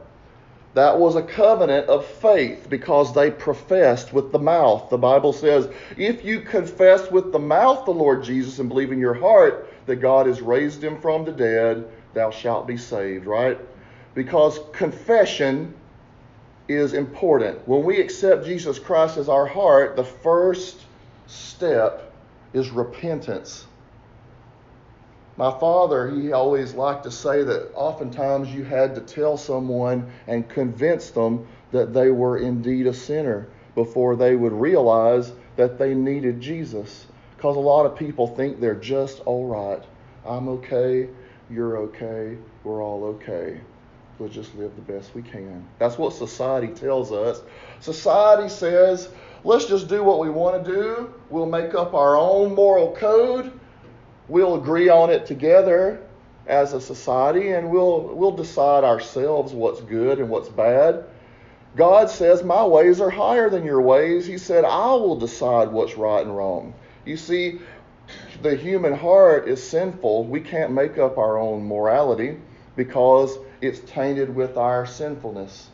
That 0.76 1.00
was 1.00 1.16
a 1.16 1.24
covenant 1.24 1.88
of 1.88 2.06
faith 2.06 2.68
because 2.70 3.16
they 3.16 3.32
professed 3.32 4.14
with 4.14 4.32
the 4.32 4.38
mouth. 4.38 4.92
The 4.92 5.00
Bible 5.00 5.34
says, 5.34 5.68
if 5.98 6.24
you 6.24 6.42
confess 6.42 7.10
with 7.10 7.32
the 7.32 7.40
mouth 7.40 7.86
the 7.86 7.92
Lord 7.92 8.24
Jesus 8.24 8.60
and 8.60 8.70
believe 8.70 8.92
in 8.92 9.00
your 9.00 9.16
heart 9.16 9.74
that 9.88 9.96
God 9.96 10.28
has 10.28 10.40
raised 10.40 10.84
him 10.84 11.02
from 11.02 11.26
the 11.26 11.32
dead, 11.32 11.88
thou 12.14 12.30
shalt 12.30 12.68
be 12.68 12.78
saved, 12.78 13.26
right? 13.26 13.58
Because 14.14 14.60
confession 14.72 15.74
is 16.68 16.94
important. 16.94 17.68
When 17.68 17.84
we 17.84 18.00
accept 18.00 18.46
Jesus 18.46 18.78
Christ 18.78 19.18
as 19.18 19.30
our 19.30 19.48
heart, 19.48 19.96
the 19.96 20.04
first 20.04 20.83
step 21.64 22.12
is 22.52 22.72
repentance. 22.72 23.66
My 25.38 25.58
father, 25.60 26.12
he 26.12 26.34
always 26.34 26.74
liked 26.74 27.06
to 27.06 27.12
say 27.12 27.42
that 27.42 27.72
oftentimes 27.74 28.54
you 28.54 28.66
had 28.66 28.96
to 28.96 29.02
tell 29.02 29.38
someone 29.38 30.12
and 30.28 30.48
convince 30.50 31.12
them 31.12 31.48
that 31.72 31.94
they 31.94 32.12
were 32.12 32.38
indeed 32.38 32.86
a 32.86 32.94
sinner 32.94 33.48
before 33.76 34.18
they 34.18 34.36
would 34.36 34.52
realize 34.52 35.32
that 35.56 35.80
they 35.80 35.94
needed 35.96 36.42
Jesus. 36.42 37.08
Because 37.38 37.56
a 37.56 37.62
lot 37.62 37.86
of 37.86 37.96
people 37.98 38.28
think 38.28 38.60
they're 38.60 38.76
just 38.76 39.22
all 39.22 39.48
right. 39.48 39.82
I'm 40.26 40.50
okay, 40.50 41.08
you're 41.50 41.78
okay, 41.78 42.38
we're 42.66 42.84
all 42.84 43.06
okay. 43.06 43.62
We'll 44.20 44.30
just 44.30 44.54
live 44.56 44.76
the 44.76 44.94
best 44.94 45.16
we 45.16 45.22
can. 45.22 45.66
That's 45.80 45.98
what 45.98 46.14
society 46.14 46.68
tells 46.68 47.14
us. 47.14 47.42
Society 47.80 48.50
says, 48.50 49.10
let's 49.44 49.66
just 49.66 49.88
do 49.88 50.04
what 50.04 50.20
we 50.20 50.30
want 50.30 50.64
to 50.64 50.72
do. 50.72 51.14
We'll 51.30 51.46
make 51.46 51.76
up 51.76 51.94
our 51.94 52.18
own 52.18 52.56
moral 52.56 52.96
code. 52.96 53.52
We'll 54.28 54.56
agree 54.56 54.90
on 54.90 55.10
it 55.10 55.26
together 55.26 56.02
as 56.48 56.74
a 56.74 56.82
society 56.82 57.50
and 57.52 57.70
we'll 57.70 58.02
we'll 58.16 58.32
decide 58.32 58.84
ourselves 58.84 59.54
what's 59.54 59.82
good 59.82 60.20
and 60.20 60.30
what's 60.30 60.50
bad. 60.50 61.06
God 61.76 62.10
says, 62.10 62.44
"My 62.44 62.66
ways 62.66 63.02
are 63.02 63.10
higher 63.10 63.50
than 63.50 63.64
your 63.64 63.82
ways." 63.82 64.26
He 64.26 64.38
said, 64.38 64.64
"I 64.64 64.94
will 64.94 65.16
decide 65.16 65.72
what's 65.72 65.98
right 65.98 66.26
and 66.26 66.36
wrong." 66.36 66.74
You 67.06 67.18
see, 67.18 67.60
the 68.42 68.56
human 68.56 68.94
heart 68.94 69.48
is 69.48 69.62
sinful. 69.62 70.26
We 70.26 70.42
can't 70.42 70.72
make 70.72 70.98
up 70.98 71.18
our 71.18 71.38
own 71.38 71.66
morality 71.66 72.38
because 72.76 73.38
it's 73.62 73.80
tainted 73.92 74.36
with 74.36 74.58
our 74.58 74.86
sinfulness. 74.86 75.70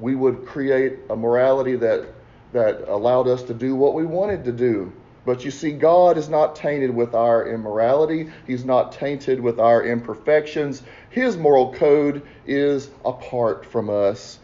We 0.00 0.14
would 0.14 0.46
create 0.46 0.98
a 1.10 1.16
morality 1.16 1.76
that 1.76 2.06
that 2.52 2.88
allowed 2.88 3.28
us 3.28 3.42
to 3.44 3.54
do 3.54 3.74
what 3.74 3.94
we 3.94 4.04
wanted 4.04 4.44
to 4.44 4.52
do. 4.52 4.92
But 5.24 5.44
you 5.44 5.50
see, 5.50 5.72
God 5.72 6.16
is 6.16 6.28
not 6.28 6.54
tainted 6.54 6.94
with 6.94 7.14
our 7.14 7.48
immorality. 7.48 8.30
He's 8.46 8.64
not 8.64 8.92
tainted 8.92 9.40
with 9.40 9.58
our 9.58 9.84
imperfections. 9.84 10.82
His 11.10 11.36
moral 11.36 11.72
code 11.74 12.22
is 12.46 12.90
apart 13.04 13.66
from 13.66 13.90
us, 13.90 14.38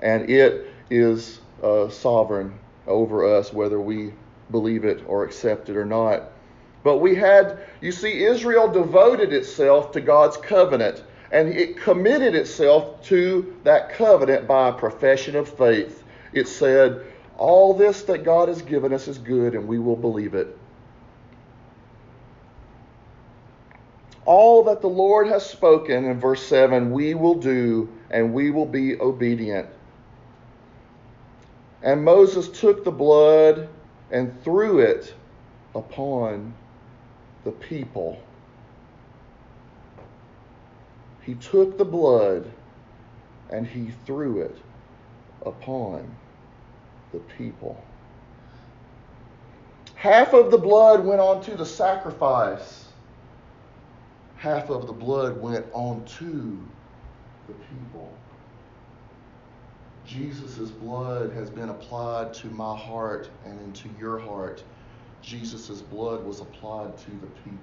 and 0.00 0.30
it 0.30 0.70
is 0.90 1.40
uh, 1.62 1.88
sovereign 1.88 2.56
over 2.86 3.36
us, 3.36 3.52
whether 3.52 3.80
we 3.80 4.12
believe 4.52 4.84
it 4.84 5.02
or 5.08 5.24
accept 5.24 5.68
it 5.68 5.76
or 5.76 5.84
not. 5.84 6.30
But 6.84 6.98
we 6.98 7.16
had, 7.16 7.58
you 7.80 7.90
see, 7.90 8.22
Israel 8.22 8.68
devoted 8.68 9.32
itself 9.32 9.90
to 9.90 10.00
God's 10.00 10.36
covenant, 10.36 11.02
and 11.32 11.48
it 11.48 11.78
committed 11.78 12.36
itself 12.36 13.02
to 13.06 13.56
that 13.64 13.90
covenant 13.90 14.46
by 14.46 14.68
a 14.68 14.72
profession 14.72 15.34
of 15.34 15.48
faith. 15.48 16.04
It 16.32 16.46
said, 16.46 17.04
all 17.38 17.74
this 17.74 18.02
that 18.04 18.24
God 18.24 18.48
has 18.48 18.62
given 18.62 18.92
us 18.92 19.08
is 19.08 19.18
good, 19.18 19.54
and 19.54 19.68
we 19.68 19.78
will 19.78 19.96
believe 19.96 20.34
it. 20.34 20.56
All 24.24 24.64
that 24.64 24.80
the 24.80 24.88
Lord 24.88 25.28
has 25.28 25.48
spoken 25.48 26.04
in 26.04 26.18
verse 26.18 26.42
7, 26.46 26.90
we 26.90 27.14
will 27.14 27.34
do, 27.34 27.88
and 28.10 28.32
we 28.34 28.50
will 28.50 28.66
be 28.66 28.98
obedient. 29.00 29.68
And 31.82 32.04
Moses 32.04 32.48
took 32.48 32.84
the 32.84 32.90
blood 32.90 33.68
and 34.10 34.42
threw 34.42 34.80
it 34.80 35.14
upon 35.74 36.54
the 37.44 37.52
people. 37.52 38.20
He 41.22 41.34
took 41.34 41.76
the 41.76 41.84
blood 41.84 42.50
and 43.50 43.66
he 43.66 43.92
threw 44.04 44.40
it 44.40 44.56
upon 45.44 46.16
the 47.12 47.18
people. 47.38 47.82
Half 49.94 50.34
of 50.34 50.50
the 50.50 50.58
blood 50.58 51.04
went 51.04 51.20
on 51.20 51.42
to 51.44 51.56
the 51.56 51.66
sacrifice. 51.66 52.86
Half 54.36 54.70
of 54.70 54.86
the 54.86 54.92
blood 54.92 55.40
went 55.40 55.66
on 55.72 56.04
to 56.18 56.58
the 57.48 57.54
people. 57.54 58.12
Jesus' 60.04 60.70
blood 60.70 61.32
has 61.32 61.50
been 61.50 61.70
applied 61.70 62.32
to 62.34 62.46
my 62.48 62.76
heart 62.76 63.28
and 63.44 63.60
into 63.60 63.88
your 63.98 64.18
heart. 64.18 64.62
Jesus' 65.22 65.80
blood 65.80 66.24
was 66.24 66.40
applied 66.40 66.96
to 66.98 67.10
the 67.10 67.26
people. 67.42 67.58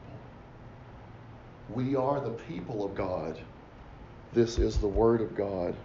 We 1.70 1.96
are 1.96 2.20
the 2.20 2.32
people 2.32 2.84
of 2.84 2.96
God. 2.96 3.40
This 4.34 4.58
is 4.58 4.78
the 4.78 4.88
Word 4.88 5.22
of 5.22 5.36
God. 5.36 5.76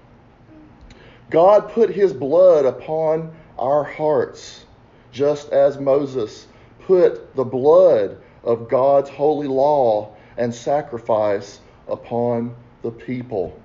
God 1.30 1.70
put 1.70 1.90
His 1.90 2.12
blood 2.12 2.64
upon 2.64 3.32
our 3.58 3.84
hearts, 3.84 4.64
just 5.12 5.50
as 5.50 5.78
Moses 5.78 6.46
put 6.80 7.34
the 7.34 7.44
blood 7.44 8.20
of 8.44 8.68
God's 8.68 9.10
holy 9.10 9.48
law 9.48 10.14
and 10.36 10.54
sacrifice 10.54 11.60
upon 11.88 12.54
the 12.82 12.90
people. 12.90 13.60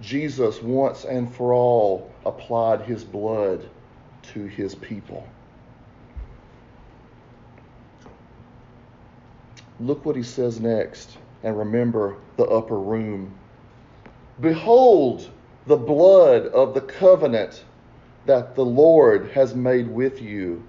Jesus 0.00 0.60
once 0.62 1.04
and 1.04 1.32
for 1.34 1.52
all 1.52 2.10
applied 2.24 2.82
his 2.82 3.04
blood 3.04 3.68
to 4.22 4.46
his 4.46 4.74
people. 4.74 5.26
Look 9.78 10.04
what 10.04 10.16
he 10.16 10.22
says 10.22 10.58
next, 10.58 11.18
and 11.42 11.56
remember 11.56 12.16
the 12.36 12.44
upper 12.44 12.78
room. 12.78 13.34
Behold 14.40 15.30
the 15.66 15.76
blood 15.76 16.46
of 16.46 16.74
the 16.74 16.80
covenant 16.80 17.64
that 18.26 18.54
the 18.54 18.64
Lord 18.64 19.30
has 19.30 19.54
made 19.54 19.88
with 19.88 20.20
you 20.20 20.62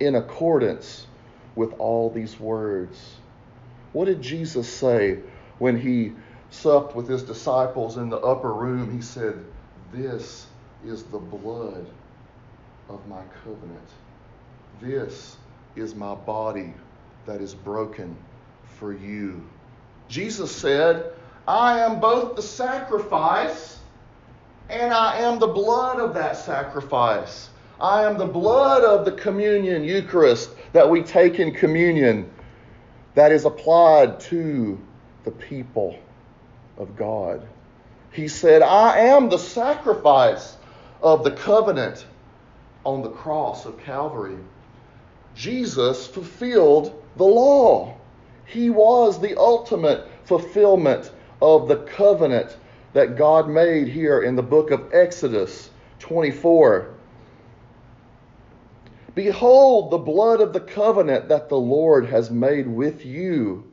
in 0.00 0.14
accordance 0.14 1.06
with 1.54 1.72
all 1.78 2.10
these 2.10 2.38
words. 2.38 3.16
What 3.92 4.06
did 4.06 4.22
Jesus 4.22 4.68
say 4.68 5.18
when 5.58 5.78
he 5.78 6.12
supped 6.50 6.94
with 6.94 7.08
his 7.08 7.22
disciples 7.22 7.96
in 7.96 8.08
the 8.08 8.18
upper 8.18 8.52
room? 8.52 8.94
He 8.94 9.02
said, 9.02 9.44
This 9.92 10.46
is 10.84 11.04
the 11.04 11.18
blood 11.18 11.86
of 12.88 13.06
my 13.08 13.22
covenant. 13.44 13.88
This 14.80 15.36
is 15.76 15.94
my 15.94 16.14
body 16.14 16.74
that 17.26 17.40
is 17.40 17.54
broken 17.54 18.16
for 18.78 18.92
you. 18.92 19.42
Jesus 20.08 20.54
said, 20.54 21.12
I 21.46 21.80
am 21.80 22.00
both 22.00 22.36
the 22.36 22.42
sacrifice 22.42 23.71
and 24.72 24.92
I 24.92 25.18
am 25.18 25.38
the 25.38 25.46
blood 25.46 26.00
of 26.00 26.14
that 26.14 26.36
sacrifice. 26.36 27.50
I 27.78 28.04
am 28.04 28.16
the 28.16 28.26
blood 28.26 28.84
of 28.84 29.04
the 29.04 29.12
communion, 29.12 29.84
Eucharist, 29.84 30.50
that 30.72 30.88
we 30.88 31.02
take 31.02 31.38
in 31.38 31.52
communion, 31.52 32.30
that 33.14 33.32
is 33.32 33.44
applied 33.44 34.18
to 34.20 34.80
the 35.24 35.30
people 35.30 35.98
of 36.78 36.96
God. 36.96 37.46
He 38.12 38.28
said, 38.28 38.62
I 38.62 38.98
am 38.98 39.28
the 39.28 39.38
sacrifice 39.38 40.56
of 41.02 41.22
the 41.22 41.32
covenant 41.32 42.06
on 42.84 43.02
the 43.02 43.10
cross 43.10 43.66
of 43.66 43.78
Calvary. 43.78 44.38
Jesus 45.34 46.06
fulfilled 46.06 47.02
the 47.16 47.24
law. 47.24 47.94
He 48.46 48.70
was 48.70 49.20
the 49.20 49.38
ultimate 49.38 50.08
fulfillment 50.24 51.10
of 51.42 51.68
the 51.68 51.76
covenant 51.76 52.56
that 52.92 53.16
God 53.16 53.48
made 53.48 53.88
here 53.88 54.22
in 54.22 54.36
the 54.36 54.42
book 54.42 54.70
of 54.70 54.92
Exodus 54.92 55.70
24. 56.00 56.94
Behold 59.14 59.90
the 59.90 59.98
blood 59.98 60.40
of 60.40 60.52
the 60.52 60.60
covenant 60.60 61.28
that 61.28 61.48
the 61.48 61.58
Lord 61.58 62.06
has 62.06 62.30
made 62.30 62.66
with 62.66 63.04
you 63.04 63.70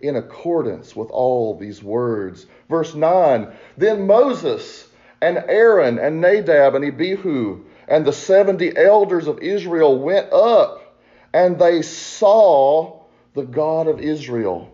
in 0.00 0.16
accordance 0.16 0.96
with 0.96 1.08
all 1.10 1.56
these 1.56 1.82
words. 1.82 2.46
Verse 2.68 2.94
9 2.94 3.48
Then 3.76 4.06
Moses 4.06 4.88
and 5.20 5.38
Aaron 5.48 5.98
and 5.98 6.20
Nadab 6.20 6.74
and 6.74 6.84
Abihu 6.84 7.64
and 7.86 8.04
the 8.04 8.12
70 8.12 8.76
elders 8.76 9.28
of 9.28 9.38
Israel 9.38 9.98
went 9.98 10.32
up 10.32 10.96
and 11.32 11.58
they 11.58 11.82
saw 11.82 13.00
the 13.34 13.44
God 13.44 13.86
of 13.86 14.00
Israel. 14.00 14.68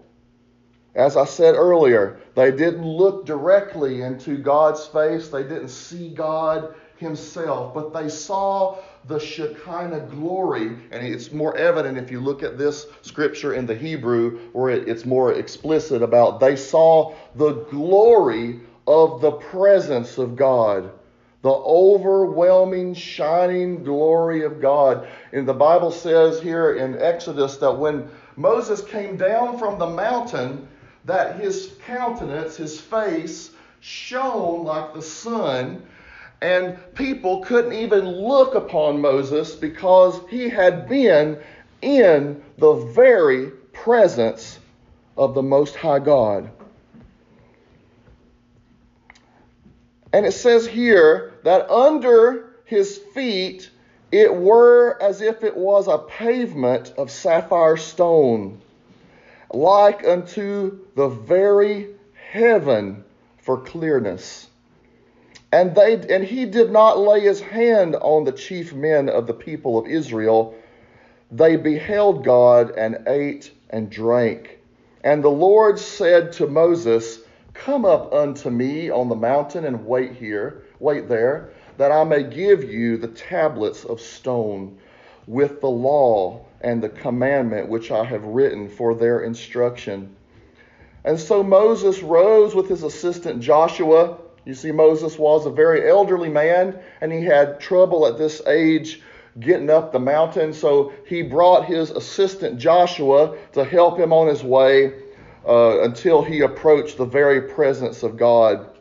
As 0.94 1.16
I 1.16 1.27
said 1.27 1.55
earlier, 1.55 2.18
they 2.35 2.51
didn't 2.51 2.85
look 2.85 3.27
directly 3.27 4.03
into 4.03 4.37
God's 4.37 4.87
face, 4.87 5.29
they 5.29 5.42
didn't 5.42 5.68
see 5.68 6.09
God 6.09 6.74
Himself, 6.96 7.74
but 7.74 7.92
they 7.92 8.09
saw 8.09 8.79
the 9.07 9.20
Shekinah 9.20 10.09
glory, 10.11 10.77
and 10.90 11.07
it's 11.07 11.31
more 11.31 11.57
evident 11.57 11.98
if 11.98 12.11
you 12.11 12.20
look 12.20 12.42
at 12.42 12.59
this 12.59 12.87
scripture 13.03 13.55
in 13.55 13.66
the 13.66 13.74
Hebrew, 13.74 14.38
where 14.53 14.70
it's 14.70 15.05
more 15.05 15.35
explicit 15.35 16.03
about 16.03 16.40
they 16.40 16.57
saw 16.57 17.14
the 17.37 17.53
glory 17.70 18.61
of 18.87 19.20
the 19.20 19.33
presence 19.33 20.18
of 20.18 20.37
God. 20.37 20.90
The 21.42 21.51
overwhelming, 21.53 22.94
shining 22.94 23.85
glory 23.85 24.44
of 24.44 24.61
God. 24.61 25.07
And 25.33 25.46
the 25.46 25.55
Bible 25.55 25.92
says 25.92 26.40
here 26.40 26.74
in 26.74 27.01
Exodus 27.01 27.59
that 27.59 27.79
when 27.79 28.11
Moses 28.37 28.83
came 28.83 29.16
down 29.16 29.57
from 29.59 29.79
the 29.79 29.87
mountain, 29.87 30.66
that 31.09 31.40
his 31.40 31.75
countenance, 31.87 32.57
his 32.57 32.79
face, 32.79 33.51
shone 33.81 34.62
like 34.64 34.92
the 34.92 35.01
sun, 35.01 35.83
and 36.42 36.79
people 36.94 37.40
couldn't 37.40 37.73
even 37.73 38.07
look 38.07 38.55
upon 38.55 39.01
Moses 39.01 39.55
because 39.55 40.21
he 40.29 40.51
had 40.51 40.87
been 40.87 41.38
in 41.81 42.42
the 42.59 42.75
very 42.75 43.47
presence 43.73 44.59
of 45.16 45.35
the 45.35 45.42
Most 45.42 45.77
High 45.77 45.99
God. 45.99 46.51
And 50.12 50.27
it 50.27 50.33
says 50.33 50.66
here 50.66 51.33
that 51.42 51.71
under 51.71 52.51
his 52.66 52.99
feet 53.14 53.71
it 54.12 54.35
were 54.35 54.99
as 55.01 55.23
if 55.23 55.42
it 55.42 55.57
was 55.57 55.88
a 55.88 55.99
pavement 55.99 56.92
of 56.99 57.11
sapphire 57.11 57.79
stone 57.79 58.61
like 59.52 60.06
unto 60.06 60.78
the 60.94 61.08
very 61.08 61.88
heaven 62.30 63.04
for 63.38 63.58
clearness. 63.58 64.48
And 65.50 65.74
they 65.74 65.94
and 65.94 66.24
he 66.24 66.44
did 66.44 66.70
not 66.70 66.98
lay 66.98 67.20
his 67.20 67.40
hand 67.40 67.96
on 67.96 68.24
the 68.24 68.32
chief 68.32 68.74
men 68.74 69.08
of 69.08 69.26
the 69.26 69.34
people 69.34 69.78
of 69.78 69.87
Israel. 69.87 70.54
They 71.30 71.56
beheld 71.56 72.24
God 72.24 72.70
and 72.76 73.06
ate 73.06 73.52
and 73.70 73.88
drank. 73.90 74.58
And 75.02 75.22
the 75.22 75.30
Lord 75.30 75.78
said 75.78 76.32
to 76.32 76.46
Moses, 76.46 77.20
Come 77.54 77.84
up 77.84 78.12
unto 78.12 78.50
me 78.50 78.90
on 78.90 79.08
the 79.08 79.16
mountain 79.16 79.64
and 79.64 79.87
wait 79.87 80.12
here, 80.12 80.64
wait 80.80 81.08
there, 81.08 81.50
that 81.76 81.92
I 81.92 82.04
may 82.04 82.22
give 82.22 82.64
you 82.64 82.96
the 82.96 83.08
tablets 83.08 83.84
of 83.84 84.00
stone 84.00 84.78
with 85.29 85.61
the 85.61 85.69
law 85.69 86.41
and 86.62 86.83
the 86.83 86.88
commandment 86.88 87.69
which 87.69 87.91
I 87.91 88.03
have 88.03 88.25
written 88.25 88.69
for 88.69 88.95
their 88.95 89.21
instruction. 89.21 90.17
And 91.05 91.21
so 91.21 91.43
Moses 91.43 92.03
rose 92.03 92.55
with 92.55 92.69
his 92.69 92.83
assistant 92.83 93.41
Joshua. 93.41 94.17
You 94.47 94.55
see, 94.55 94.73
Moses 94.73 95.19
was 95.19 95.45
a 95.45 95.51
very 95.51 95.88
elderly 95.88 96.31
man, 96.31 96.79
and 97.03 97.12
he 97.12 97.23
had 97.23 97.61
trouble 97.61 98.07
at 98.07 98.17
this 98.17 98.41
age 98.47 99.03
getting 99.38 99.69
up 99.69 99.93
the 99.93 100.01
mountain. 100.01 100.53
So 100.53 100.93
he 101.07 101.23
brought 101.23 101.67
his 101.67 101.91
assistant 101.91 102.59
Joshua 102.59 103.37
to 103.53 103.64
help 103.64 103.99
him 103.99 104.12
on 104.14 104.29
his 104.29 104.43
way 104.43 104.95
uh, 105.47 105.83
until 105.83 106.23
he 106.23 106.41
approached 106.41 106.97
the 106.97 107.05
very 107.05 107.43
presence 107.43 108.03
of 108.03 108.17
God. 108.17 108.78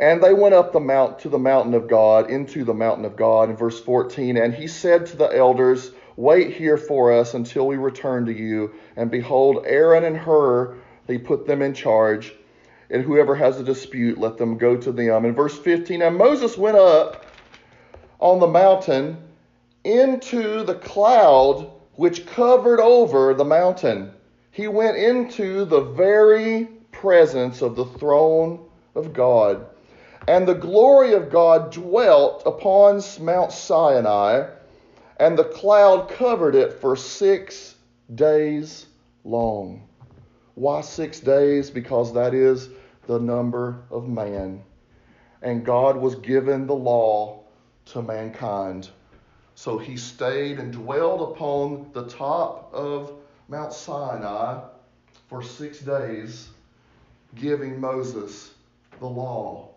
And 0.00 0.22
they 0.22 0.32
went 0.32 0.54
up 0.54 0.72
the 0.72 0.80
mount 0.80 1.18
to 1.20 1.28
the 1.28 1.38
mountain 1.38 1.74
of 1.74 1.88
God, 1.88 2.30
into 2.30 2.64
the 2.64 2.74
mountain 2.74 3.04
of 3.04 3.16
God, 3.16 3.50
in 3.50 3.56
verse 3.56 3.80
14. 3.80 4.36
And 4.36 4.54
he 4.54 4.68
said 4.68 5.06
to 5.06 5.16
the 5.16 5.26
elders, 5.26 5.90
Wait 6.16 6.54
here 6.54 6.76
for 6.76 7.12
us 7.12 7.34
until 7.34 7.66
we 7.66 7.76
return 7.76 8.26
to 8.26 8.32
you. 8.32 8.72
And 8.96 9.10
behold, 9.10 9.64
Aaron 9.66 10.04
and 10.04 10.16
Hur, 10.16 10.76
he 11.06 11.18
put 11.18 11.46
them 11.46 11.62
in 11.62 11.74
charge. 11.74 12.32
And 12.90 13.02
whoever 13.02 13.34
has 13.34 13.58
a 13.58 13.64
dispute, 13.64 14.18
let 14.18 14.38
them 14.38 14.56
go 14.56 14.76
to 14.76 14.92
them. 14.92 15.24
In 15.24 15.34
verse 15.34 15.58
15, 15.58 16.00
and 16.02 16.16
Moses 16.16 16.56
went 16.56 16.76
up 16.76 17.26
on 18.20 18.40
the 18.40 18.46
mountain 18.46 19.16
into 19.84 20.64
the 20.64 20.74
cloud 20.74 21.70
which 21.94 22.26
covered 22.26 22.80
over 22.80 23.34
the 23.34 23.44
mountain. 23.44 24.12
He 24.52 24.68
went 24.68 24.96
into 24.96 25.64
the 25.64 25.80
very 25.80 26.66
presence 26.92 27.62
of 27.62 27.74
the 27.74 27.84
throne 27.84 28.64
of 28.94 29.12
God. 29.12 29.66
And 30.28 30.46
the 30.46 30.54
glory 30.54 31.14
of 31.14 31.30
God 31.30 31.72
dwelt 31.72 32.42
upon 32.44 33.00
Mount 33.18 33.50
Sinai, 33.50 34.50
and 35.16 35.38
the 35.38 35.44
cloud 35.44 36.10
covered 36.10 36.54
it 36.54 36.74
for 36.74 36.96
six 36.96 37.76
days 38.14 38.84
long. 39.24 39.88
Why 40.54 40.82
six 40.82 41.18
days? 41.18 41.70
Because 41.70 42.12
that 42.12 42.34
is 42.34 42.68
the 43.06 43.18
number 43.18 43.80
of 43.90 44.06
man. 44.06 44.62
And 45.40 45.64
God 45.64 45.96
was 45.96 46.16
given 46.16 46.66
the 46.66 46.74
law 46.74 47.44
to 47.86 48.02
mankind. 48.02 48.90
So 49.54 49.78
he 49.78 49.96
stayed 49.96 50.58
and 50.58 50.70
dwelled 50.70 51.22
upon 51.22 51.88
the 51.94 52.06
top 52.06 52.68
of 52.74 53.14
Mount 53.48 53.72
Sinai 53.72 54.60
for 55.30 55.42
six 55.42 55.80
days, 55.80 56.50
giving 57.34 57.80
Moses 57.80 58.52
the 59.00 59.06
law. 59.06 59.67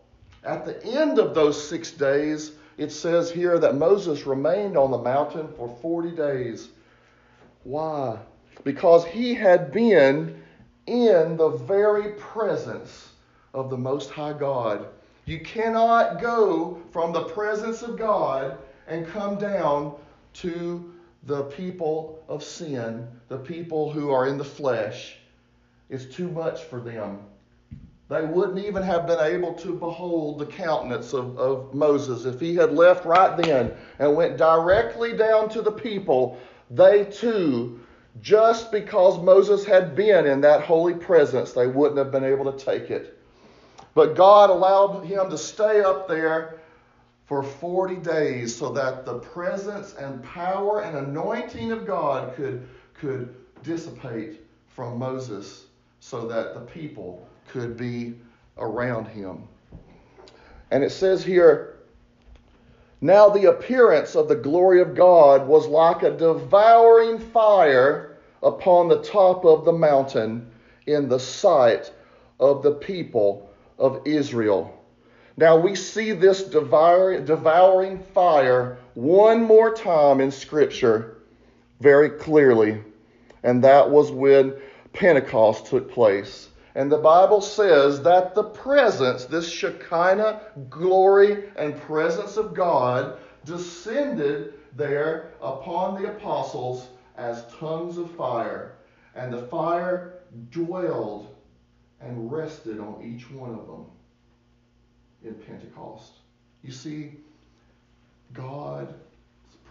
At 0.43 0.65
the 0.65 0.83
end 0.83 1.19
of 1.19 1.35
those 1.35 1.67
six 1.69 1.91
days, 1.91 2.53
it 2.77 2.91
says 2.91 3.29
here 3.29 3.59
that 3.59 3.75
Moses 3.75 4.25
remained 4.25 4.75
on 4.75 4.91
the 4.91 4.97
mountain 4.97 5.47
for 5.55 5.75
40 5.81 6.11
days. 6.11 6.69
Why? 7.63 8.17
Because 8.63 9.05
he 9.05 9.35
had 9.35 9.71
been 9.71 10.41
in 10.87 11.37
the 11.37 11.49
very 11.49 12.13
presence 12.13 13.09
of 13.53 13.69
the 13.69 13.77
Most 13.77 14.09
High 14.09 14.33
God. 14.33 14.87
You 15.25 15.39
cannot 15.41 16.19
go 16.19 16.81
from 16.91 17.13
the 17.13 17.25
presence 17.25 17.83
of 17.83 17.97
God 17.97 18.57
and 18.87 19.07
come 19.07 19.37
down 19.37 19.95
to 20.33 20.91
the 21.23 21.43
people 21.43 22.23
of 22.27 22.43
sin, 22.43 23.07
the 23.27 23.37
people 23.37 23.91
who 23.91 24.09
are 24.09 24.27
in 24.27 24.37
the 24.37 24.43
flesh. 24.43 25.17
It's 25.89 26.05
too 26.05 26.29
much 26.31 26.63
for 26.63 26.79
them. 26.79 27.19
They 28.11 28.25
wouldn't 28.25 28.59
even 28.59 28.83
have 28.83 29.07
been 29.07 29.21
able 29.21 29.53
to 29.53 29.73
behold 29.73 30.39
the 30.39 30.45
countenance 30.45 31.13
of, 31.13 31.39
of 31.39 31.73
Moses. 31.73 32.25
If 32.25 32.41
he 32.41 32.55
had 32.55 32.73
left 32.73 33.05
right 33.05 33.37
then 33.37 33.71
and 33.99 34.17
went 34.17 34.35
directly 34.35 35.15
down 35.15 35.47
to 35.51 35.61
the 35.61 35.71
people, 35.71 36.37
they 36.69 37.05
too, 37.05 37.79
just 38.19 38.69
because 38.69 39.17
Moses 39.23 39.63
had 39.63 39.95
been 39.95 40.25
in 40.25 40.41
that 40.41 40.63
holy 40.63 40.93
presence, 40.93 41.53
they 41.53 41.67
wouldn't 41.67 41.99
have 41.99 42.11
been 42.11 42.25
able 42.25 42.51
to 42.51 42.65
take 42.65 42.91
it. 42.91 43.17
But 43.93 44.17
God 44.17 44.49
allowed 44.49 45.05
him 45.05 45.29
to 45.29 45.37
stay 45.37 45.79
up 45.79 46.09
there 46.09 46.59
for 47.27 47.41
40 47.41 47.95
days 47.95 48.53
so 48.53 48.73
that 48.73 49.05
the 49.05 49.19
presence 49.19 49.95
and 49.95 50.21
power 50.21 50.81
and 50.81 50.97
anointing 50.97 51.71
of 51.71 51.87
God 51.87 52.35
could, 52.35 52.67
could 52.93 53.33
dissipate 53.63 54.41
from 54.67 54.99
Moses 54.99 55.67
so 56.01 56.27
that 56.27 56.53
the 56.55 56.59
people 56.59 57.25
could 57.47 57.77
be 57.77 58.15
around 58.57 59.05
him. 59.05 59.47
And 60.71 60.83
it 60.83 60.91
says 60.91 61.23
here, 61.23 61.77
now 62.99 63.29
the 63.29 63.49
appearance 63.49 64.15
of 64.15 64.27
the 64.27 64.35
glory 64.35 64.81
of 64.81 64.95
God 64.95 65.47
was 65.47 65.67
like 65.67 66.03
a 66.03 66.17
devouring 66.17 67.19
fire 67.19 68.17
upon 68.43 68.89
the 68.89 69.01
top 69.03 69.45
of 69.45 69.63
the 69.63 69.71
mountain 69.71 70.51
in 70.87 71.07
the 71.07 71.19
sight 71.19 71.93
of 72.39 72.63
the 72.63 72.73
people 72.73 73.49
of 73.77 74.01
Israel. 74.05 74.77
Now 75.37 75.55
we 75.57 75.75
see 75.75 76.11
this 76.11 76.43
devouring 76.43 78.03
fire 78.13 78.77
one 78.95 79.43
more 79.43 79.73
time 79.73 80.19
in 80.19 80.31
Scripture 80.31 81.17
very 81.79 82.09
clearly, 82.09 82.83
and 83.43 83.63
that 83.63 83.89
was 83.89 84.11
when 84.11 84.55
Pentecost 84.93 85.67
took 85.67 85.91
place. 85.91 86.49
And 86.75 86.91
the 86.91 86.97
Bible 86.97 87.41
says 87.41 88.01
that 88.03 88.33
the 88.33 88.43
presence, 88.43 89.25
this 89.25 89.49
Shekinah 89.49 90.41
glory 90.69 91.49
and 91.57 91.79
presence 91.81 92.37
of 92.37 92.53
God, 92.53 93.17
descended 93.43 94.53
there 94.75 95.31
upon 95.41 96.01
the 96.01 96.09
apostles 96.09 96.87
as 97.17 97.45
tongues 97.59 97.97
of 97.97 98.09
fire. 98.11 98.75
And 99.15 99.33
the 99.33 99.41
fire 99.47 100.21
dwelled 100.49 101.35
and 101.99 102.31
rested 102.31 102.79
on 102.79 103.03
each 103.03 103.29
one 103.31 103.53
of 103.53 103.67
them 103.67 103.85
in 105.23 105.35
Pentecost. 105.35 106.13
You 106.63 106.71
see, 106.71 107.11
God's 108.33 108.93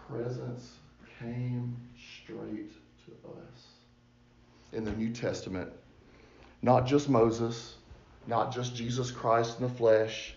presence 0.07 0.75
came 1.19 1.75
straight 2.23 2.71
to 3.05 3.11
us. 3.29 3.70
In 4.73 4.85
the 4.85 4.91
New 4.91 5.11
Testament, 5.11 5.69
not 6.61 6.85
just 6.85 7.09
Moses, 7.09 7.75
not 8.27 8.53
just 8.53 8.75
Jesus 8.75 9.11
Christ 9.11 9.59
in 9.59 9.67
the 9.67 9.73
flesh, 9.73 10.35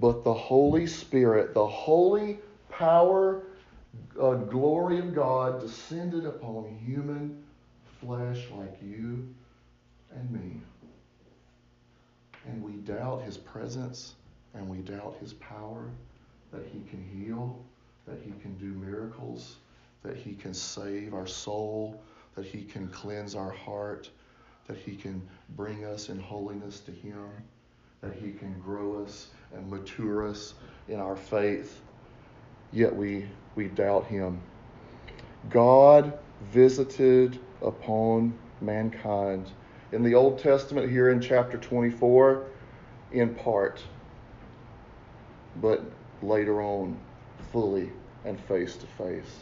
but 0.00 0.24
the 0.24 0.34
Holy 0.34 0.86
Spirit, 0.86 1.54
the 1.54 1.66
holy 1.66 2.38
power, 2.70 3.42
uh, 4.20 4.34
glory 4.34 4.98
of 4.98 5.14
God 5.14 5.60
descended 5.60 6.24
upon 6.24 6.78
human 6.84 7.42
flesh 8.00 8.46
like 8.56 8.76
you 8.82 9.28
and 10.14 10.30
me. 10.30 10.60
And 12.46 12.62
we 12.62 12.72
doubt 12.72 13.22
his 13.22 13.36
presence 13.36 14.14
and 14.54 14.68
we 14.68 14.78
doubt 14.78 15.16
his 15.20 15.32
power, 15.34 15.88
that 16.52 16.66
he 16.66 16.80
can 16.90 17.02
heal, 17.02 17.58
that 18.06 18.18
he 18.22 18.32
can 18.42 18.54
do 18.58 18.66
miracles, 18.66 19.56
that 20.02 20.16
he 20.16 20.34
can 20.34 20.52
save 20.52 21.14
our 21.14 21.26
soul, 21.26 22.02
that 22.34 22.44
he 22.44 22.62
can 22.62 22.88
cleanse 22.88 23.34
our 23.34 23.50
heart 23.50 24.10
that 24.66 24.76
He 24.76 24.96
can 24.96 25.20
bring 25.50 25.84
us 25.84 26.08
in 26.08 26.18
holiness 26.18 26.80
to 26.80 26.92
Him, 26.92 27.28
that 28.00 28.14
He 28.14 28.32
can 28.32 28.58
grow 28.60 29.02
us 29.02 29.28
and 29.54 29.68
mature 29.70 30.28
us 30.28 30.54
in 30.88 30.98
our 30.98 31.16
faith, 31.16 31.80
yet 32.72 32.94
we, 32.94 33.26
we 33.54 33.66
doubt 33.66 34.06
Him. 34.06 34.40
God 35.50 36.18
visited 36.52 37.38
upon 37.60 38.34
mankind. 38.60 39.50
In 39.92 40.02
the 40.02 40.14
Old 40.14 40.38
Testament, 40.38 40.90
here 40.90 41.10
in 41.10 41.20
chapter 41.20 41.58
24, 41.58 42.46
in 43.12 43.34
part, 43.34 43.82
but 45.60 45.82
later 46.22 46.62
on, 46.62 46.96
fully 47.52 47.90
and 48.24 48.40
face 48.40 48.76
to 48.76 48.86
face. 48.86 49.36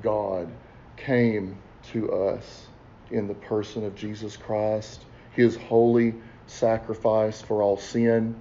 God 0.00 0.48
came 0.96 1.56
to 1.92 2.12
us 2.12 2.66
in 3.10 3.26
the 3.26 3.34
person 3.34 3.84
of 3.84 3.94
Jesus 3.94 4.36
Christ, 4.36 5.02
his 5.32 5.56
holy 5.56 6.14
sacrifice 6.46 7.40
for 7.42 7.62
all 7.62 7.76
sin. 7.76 8.34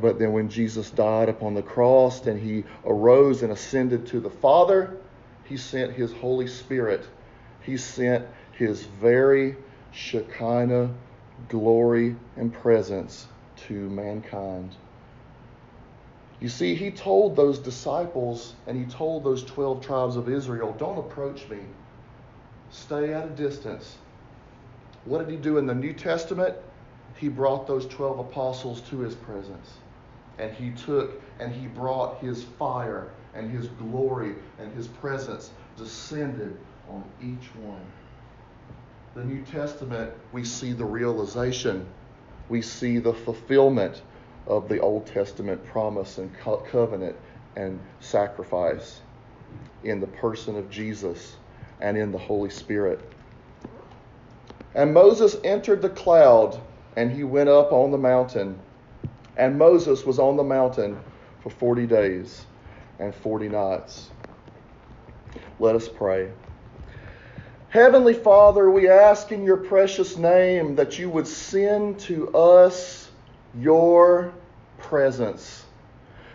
But 0.00 0.18
then 0.18 0.32
when 0.32 0.48
Jesus 0.48 0.90
died 0.90 1.28
upon 1.28 1.54
the 1.54 1.62
cross 1.62 2.26
and 2.26 2.40
he 2.40 2.64
arose 2.84 3.42
and 3.42 3.52
ascended 3.52 4.06
to 4.08 4.20
the 4.20 4.30
Father, 4.30 4.96
he 5.44 5.56
sent 5.56 5.92
his 5.92 6.12
Holy 6.12 6.46
Spirit. 6.46 7.06
He 7.62 7.76
sent 7.76 8.26
his 8.52 8.82
very 8.82 9.56
Shekinah 9.92 10.90
glory 11.48 12.16
and 12.36 12.52
presence 12.52 13.26
to 13.68 13.74
mankind. 13.74 14.74
You 16.40 16.48
see, 16.48 16.74
he 16.74 16.90
told 16.90 17.36
those 17.36 17.58
disciples 17.58 18.54
and 18.66 18.76
he 18.76 18.90
told 18.90 19.24
those 19.24 19.44
12 19.44 19.84
tribes 19.84 20.16
of 20.16 20.28
Israel, 20.28 20.74
Don't 20.78 20.98
approach 20.98 21.48
me 21.48 21.58
stay 22.72 23.12
at 23.12 23.26
a 23.26 23.30
distance. 23.30 23.96
What 25.04 25.18
did 25.18 25.30
he 25.30 25.36
do 25.36 25.58
in 25.58 25.66
the 25.66 25.74
New 25.74 25.92
Testament? 25.92 26.56
He 27.16 27.28
brought 27.28 27.66
those 27.66 27.86
12 27.86 28.18
apostles 28.18 28.80
to 28.90 28.98
his 29.00 29.14
presence. 29.14 29.74
And 30.38 30.52
he 30.52 30.70
took 30.70 31.20
and 31.38 31.52
he 31.52 31.66
brought 31.66 32.18
his 32.20 32.42
fire 32.42 33.10
and 33.34 33.50
his 33.50 33.68
glory 33.68 34.34
and 34.58 34.72
his 34.74 34.88
presence 34.88 35.50
descended 35.76 36.56
on 36.88 37.04
each 37.20 37.48
one. 37.56 37.80
The 39.14 39.24
New 39.24 39.42
Testament, 39.44 40.12
we 40.32 40.42
see 40.42 40.72
the 40.72 40.84
realization, 40.84 41.86
we 42.48 42.62
see 42.62 42.98
the 42.98 43.12
fulfillment 43.12 44.02
of 44.46 44.68
the 44.68 44.80
Old 44.80 45.06
Testament 45.06 45.64
promise 45.66 46.18
and 46.18 46.34
covenant 46.70 47.16
and 47.54 47.78
sacrifice 48.00 49.00
in 49.84 50.00
the 50.00 50.06
person 50.06 50.56
of 50.56 50.70
Jesus 50.70 51.36
and 51.82 51.98
in 51.98 52.12
the 52.12 52.18
Holy 52.18 52.48
Spirit. 52.48 53.00
And 54.74 54.94
Moses 54.94 55.36
entered 55.44 55.82
the 55.82 55.90
cloud, 55.90 56.58
and 56.96 57.10
he 57.10 57.24
went 57.24 57.50
up 57.50 57.72
on 57.72 57.90
the 57.90 57.98
mountain. 57.98 58.58
And 59.36 59.58
Moses 59.58 60.06
was 60.06 60.18
on 60.18 60.36
the 60.36 60.44
mountain 60.44 60.98
for 61.42 61.50
40 61.50 61.86
days 61.86 62.46
and 62.98 63.14
40 63.14 63.48
nights. 63.48 64.08
Let 65.58 65.74
us 65.74 65.88
pray. 65.88 66.30
Heavenly 67.68 68.14
Father, 68.14 68.70
we 68.70 68.88
ask 68.88 69.32
in 69.32 69.44
your 69.44 69.56
precious 69.56 70.16
name 70.16 70.76
that 70.76 70.98
you 70.98 71.10
would 71.10 71.26
send 71.26 71.98
to 72.00 72.28
us 72.34 73.10
your 73.58 74.32
presence. 74.78 75.64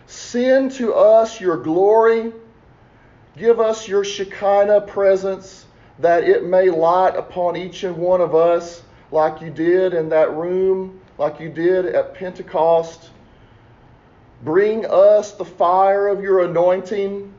Send 0.07 0.71
to 0.73 0.93
us 0.93 1.39
your 1.39 1.57
glory 1.57 2.33
Give 3.37 3.59
us 3.59 3.87
your 3.87 4.03
Shekinah 4.03 4.81
presence 4.81 5.65
that 5.99 6.23
it 6.23 6.43
may 6.43 6.71
light 6.71 7.15
upon 7.15 7.55
each 7.55 7.83
and 7.83 7.95
one 7.95 8.19
of 8.19 8.33
us 8.33 8.81
like 9.11 9.41
you 9.41 9.51
did 9.51 9.93
in 9.93 10.09
that 10.09 10.33
room, 10.33 10.99
like 11.19 11.39
you 11.39 11.49
did 11.49 11.85
at 11.85 12.15
Pentecost. 12.15 13.11
Bring 14.43 14.87
us 14.87 15.33
the 15.33 15.45
fire 15.45 16.07
of 16.07 16.23
your 16.23 16.45
anointing. 16.45 17.31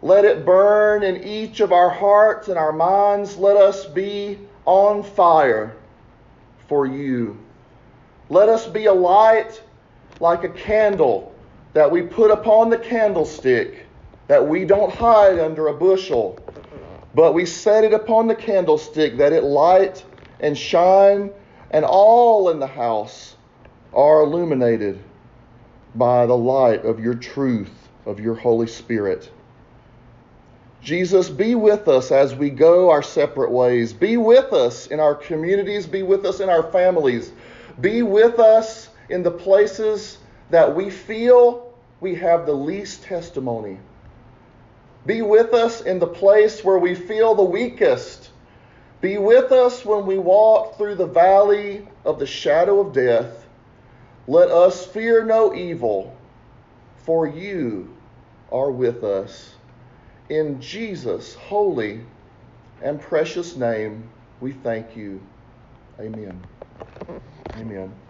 Let 0.00 0.24
it 0.24 0.46
burn 0.46 1.02
in 1.02 1.22
each 1.22 1.60
of 1.60 1.72
our 1.72 1.90
hearts 1.90 2.48
and 2.48 2.56
our 2.56 2.72
minds. 2.72 3.36
Let 3.36 3.58
us 3.58 3.84
be 3.84 4.38
on 4.64 5.02
fire 5.02 5.76
for 6.68 6.86
you. 6.86 7.38
Let 8.30 8.48
us 8.48 8.66
be 8.66 8.86
a 8.86 8.94
light 8.94 9.62
like 10.20 10.44
a 10.44 10.48
candle 10.48 11.34
that 11.74 11.90
we 11.90 12.00
put 12.00 12.30
upon 12.30 12.70
the 12.70 12.78
candlestick 12.78 13.85
that 14.28 14.46
we 14.46 14.64
don't 14.64 14.92
hide 14.92 15.38
under 15.38 15.68
a 15.68 15.74
bushel, 15.74 16.40
but 17.14 17.32
we 17.32 17.46
set 17.46 17.84
it 17.84 17.92
upon 17.92 18.26
the 18.26 18.34
candlestick 18.34 19.16
that 19.18 19.32
it 19.32 19.44
light 19.44 20.04
and 20.40 20.56
shine, 20.56 21.30
and 21.70 21.84
all 21.84 22.50
in 22.50 22.58
the 22.58 22.66
house 22.66 23.36
are 23.92 24.22
illuminated 24.22 24.98
by 25.94 26.26
the 26.26 26.36
light 26.36 26.84
of 26.84 27.00
your 27.00 27.14
truth, 27.14 27.88
of 28.04 28.20
your 28.20 28.34
Holy 28.34 28.66
Spirit. 28.66 29.30
Jesus, 30.82 31.28
be 31.28 31.54
with 31.54 31.88
us 31.88 32.12
as 32.12 32.34
we 32.34 32.50
go 32.50 32.90
our 32.90 33.02
separate 33.02 33.50
ways. 33.50 33.92
Be 33.92 34.16
with 34.16 34.52
us 34.52 34.86
in 34.86 35.00
our 35.00 35.14
communities. 35.14 35.86
Be 35.86 36.02
with 36.02 36.24
us 36.24 36.38
in 36.38 36.48
our 36.48 36.62
families. 36.70 37.32
Be 37.80 38.02
with 38.02 38.38
us 38.38 38.90
in 39.08 39.22
the 39.22 39.30
places 39.30 40.18
that 40.50 40.76
we 40.76 40.90
feel 40.90 41.74
we 42.00 42.14
have 42.14 42.46
the 42.46 42.52
least 42.52 43.02
testimony. 43.02 43.78
Be 45.06 45.22
with 45.22 45.54
us 45.54 45.82
in 45.82 46.00
the 46.00 46.06
place 46.06 46.64
where 46.64 46.78
we 46.78 46.94
feel 46.94 47.34
the 47.34 47.44
weakest. 47.44 48.30
Be 49.00 49.18
with 49.18 49.52
us 49.52 49.84
when 49.84 50.04
we 50.04 50.18
walk 50.18 50.76
through 50.76 50.96
the 50.96 51.06
valley 51.06 51.86
of 52.04 52.18
the 52.18 52.26
shadow 52.26 52.80
of 52.80 52.92
death. 52.92 53.46
Let 54.26 54.50
us 54.50 54.84
fear 54.84 55.24
no 55.24 55.54
evil, 55.54 56.16
for 57.04 57.28
you 57.28 57.96
are 58.50 58.70
with 58.70 59.04
us. 59.04 59.54
In 60.28 60.60
Jesus' 60.60 61.34
holy 61.34 62.00
and 62.82 63.00
precious 63.00 63.54
name, 63.56 64.10
we 64.40 64.52
thank 64.52 64.96
you. 64.96 65.20
Amen. 66.00 66.42
Amen. 67.56 68.05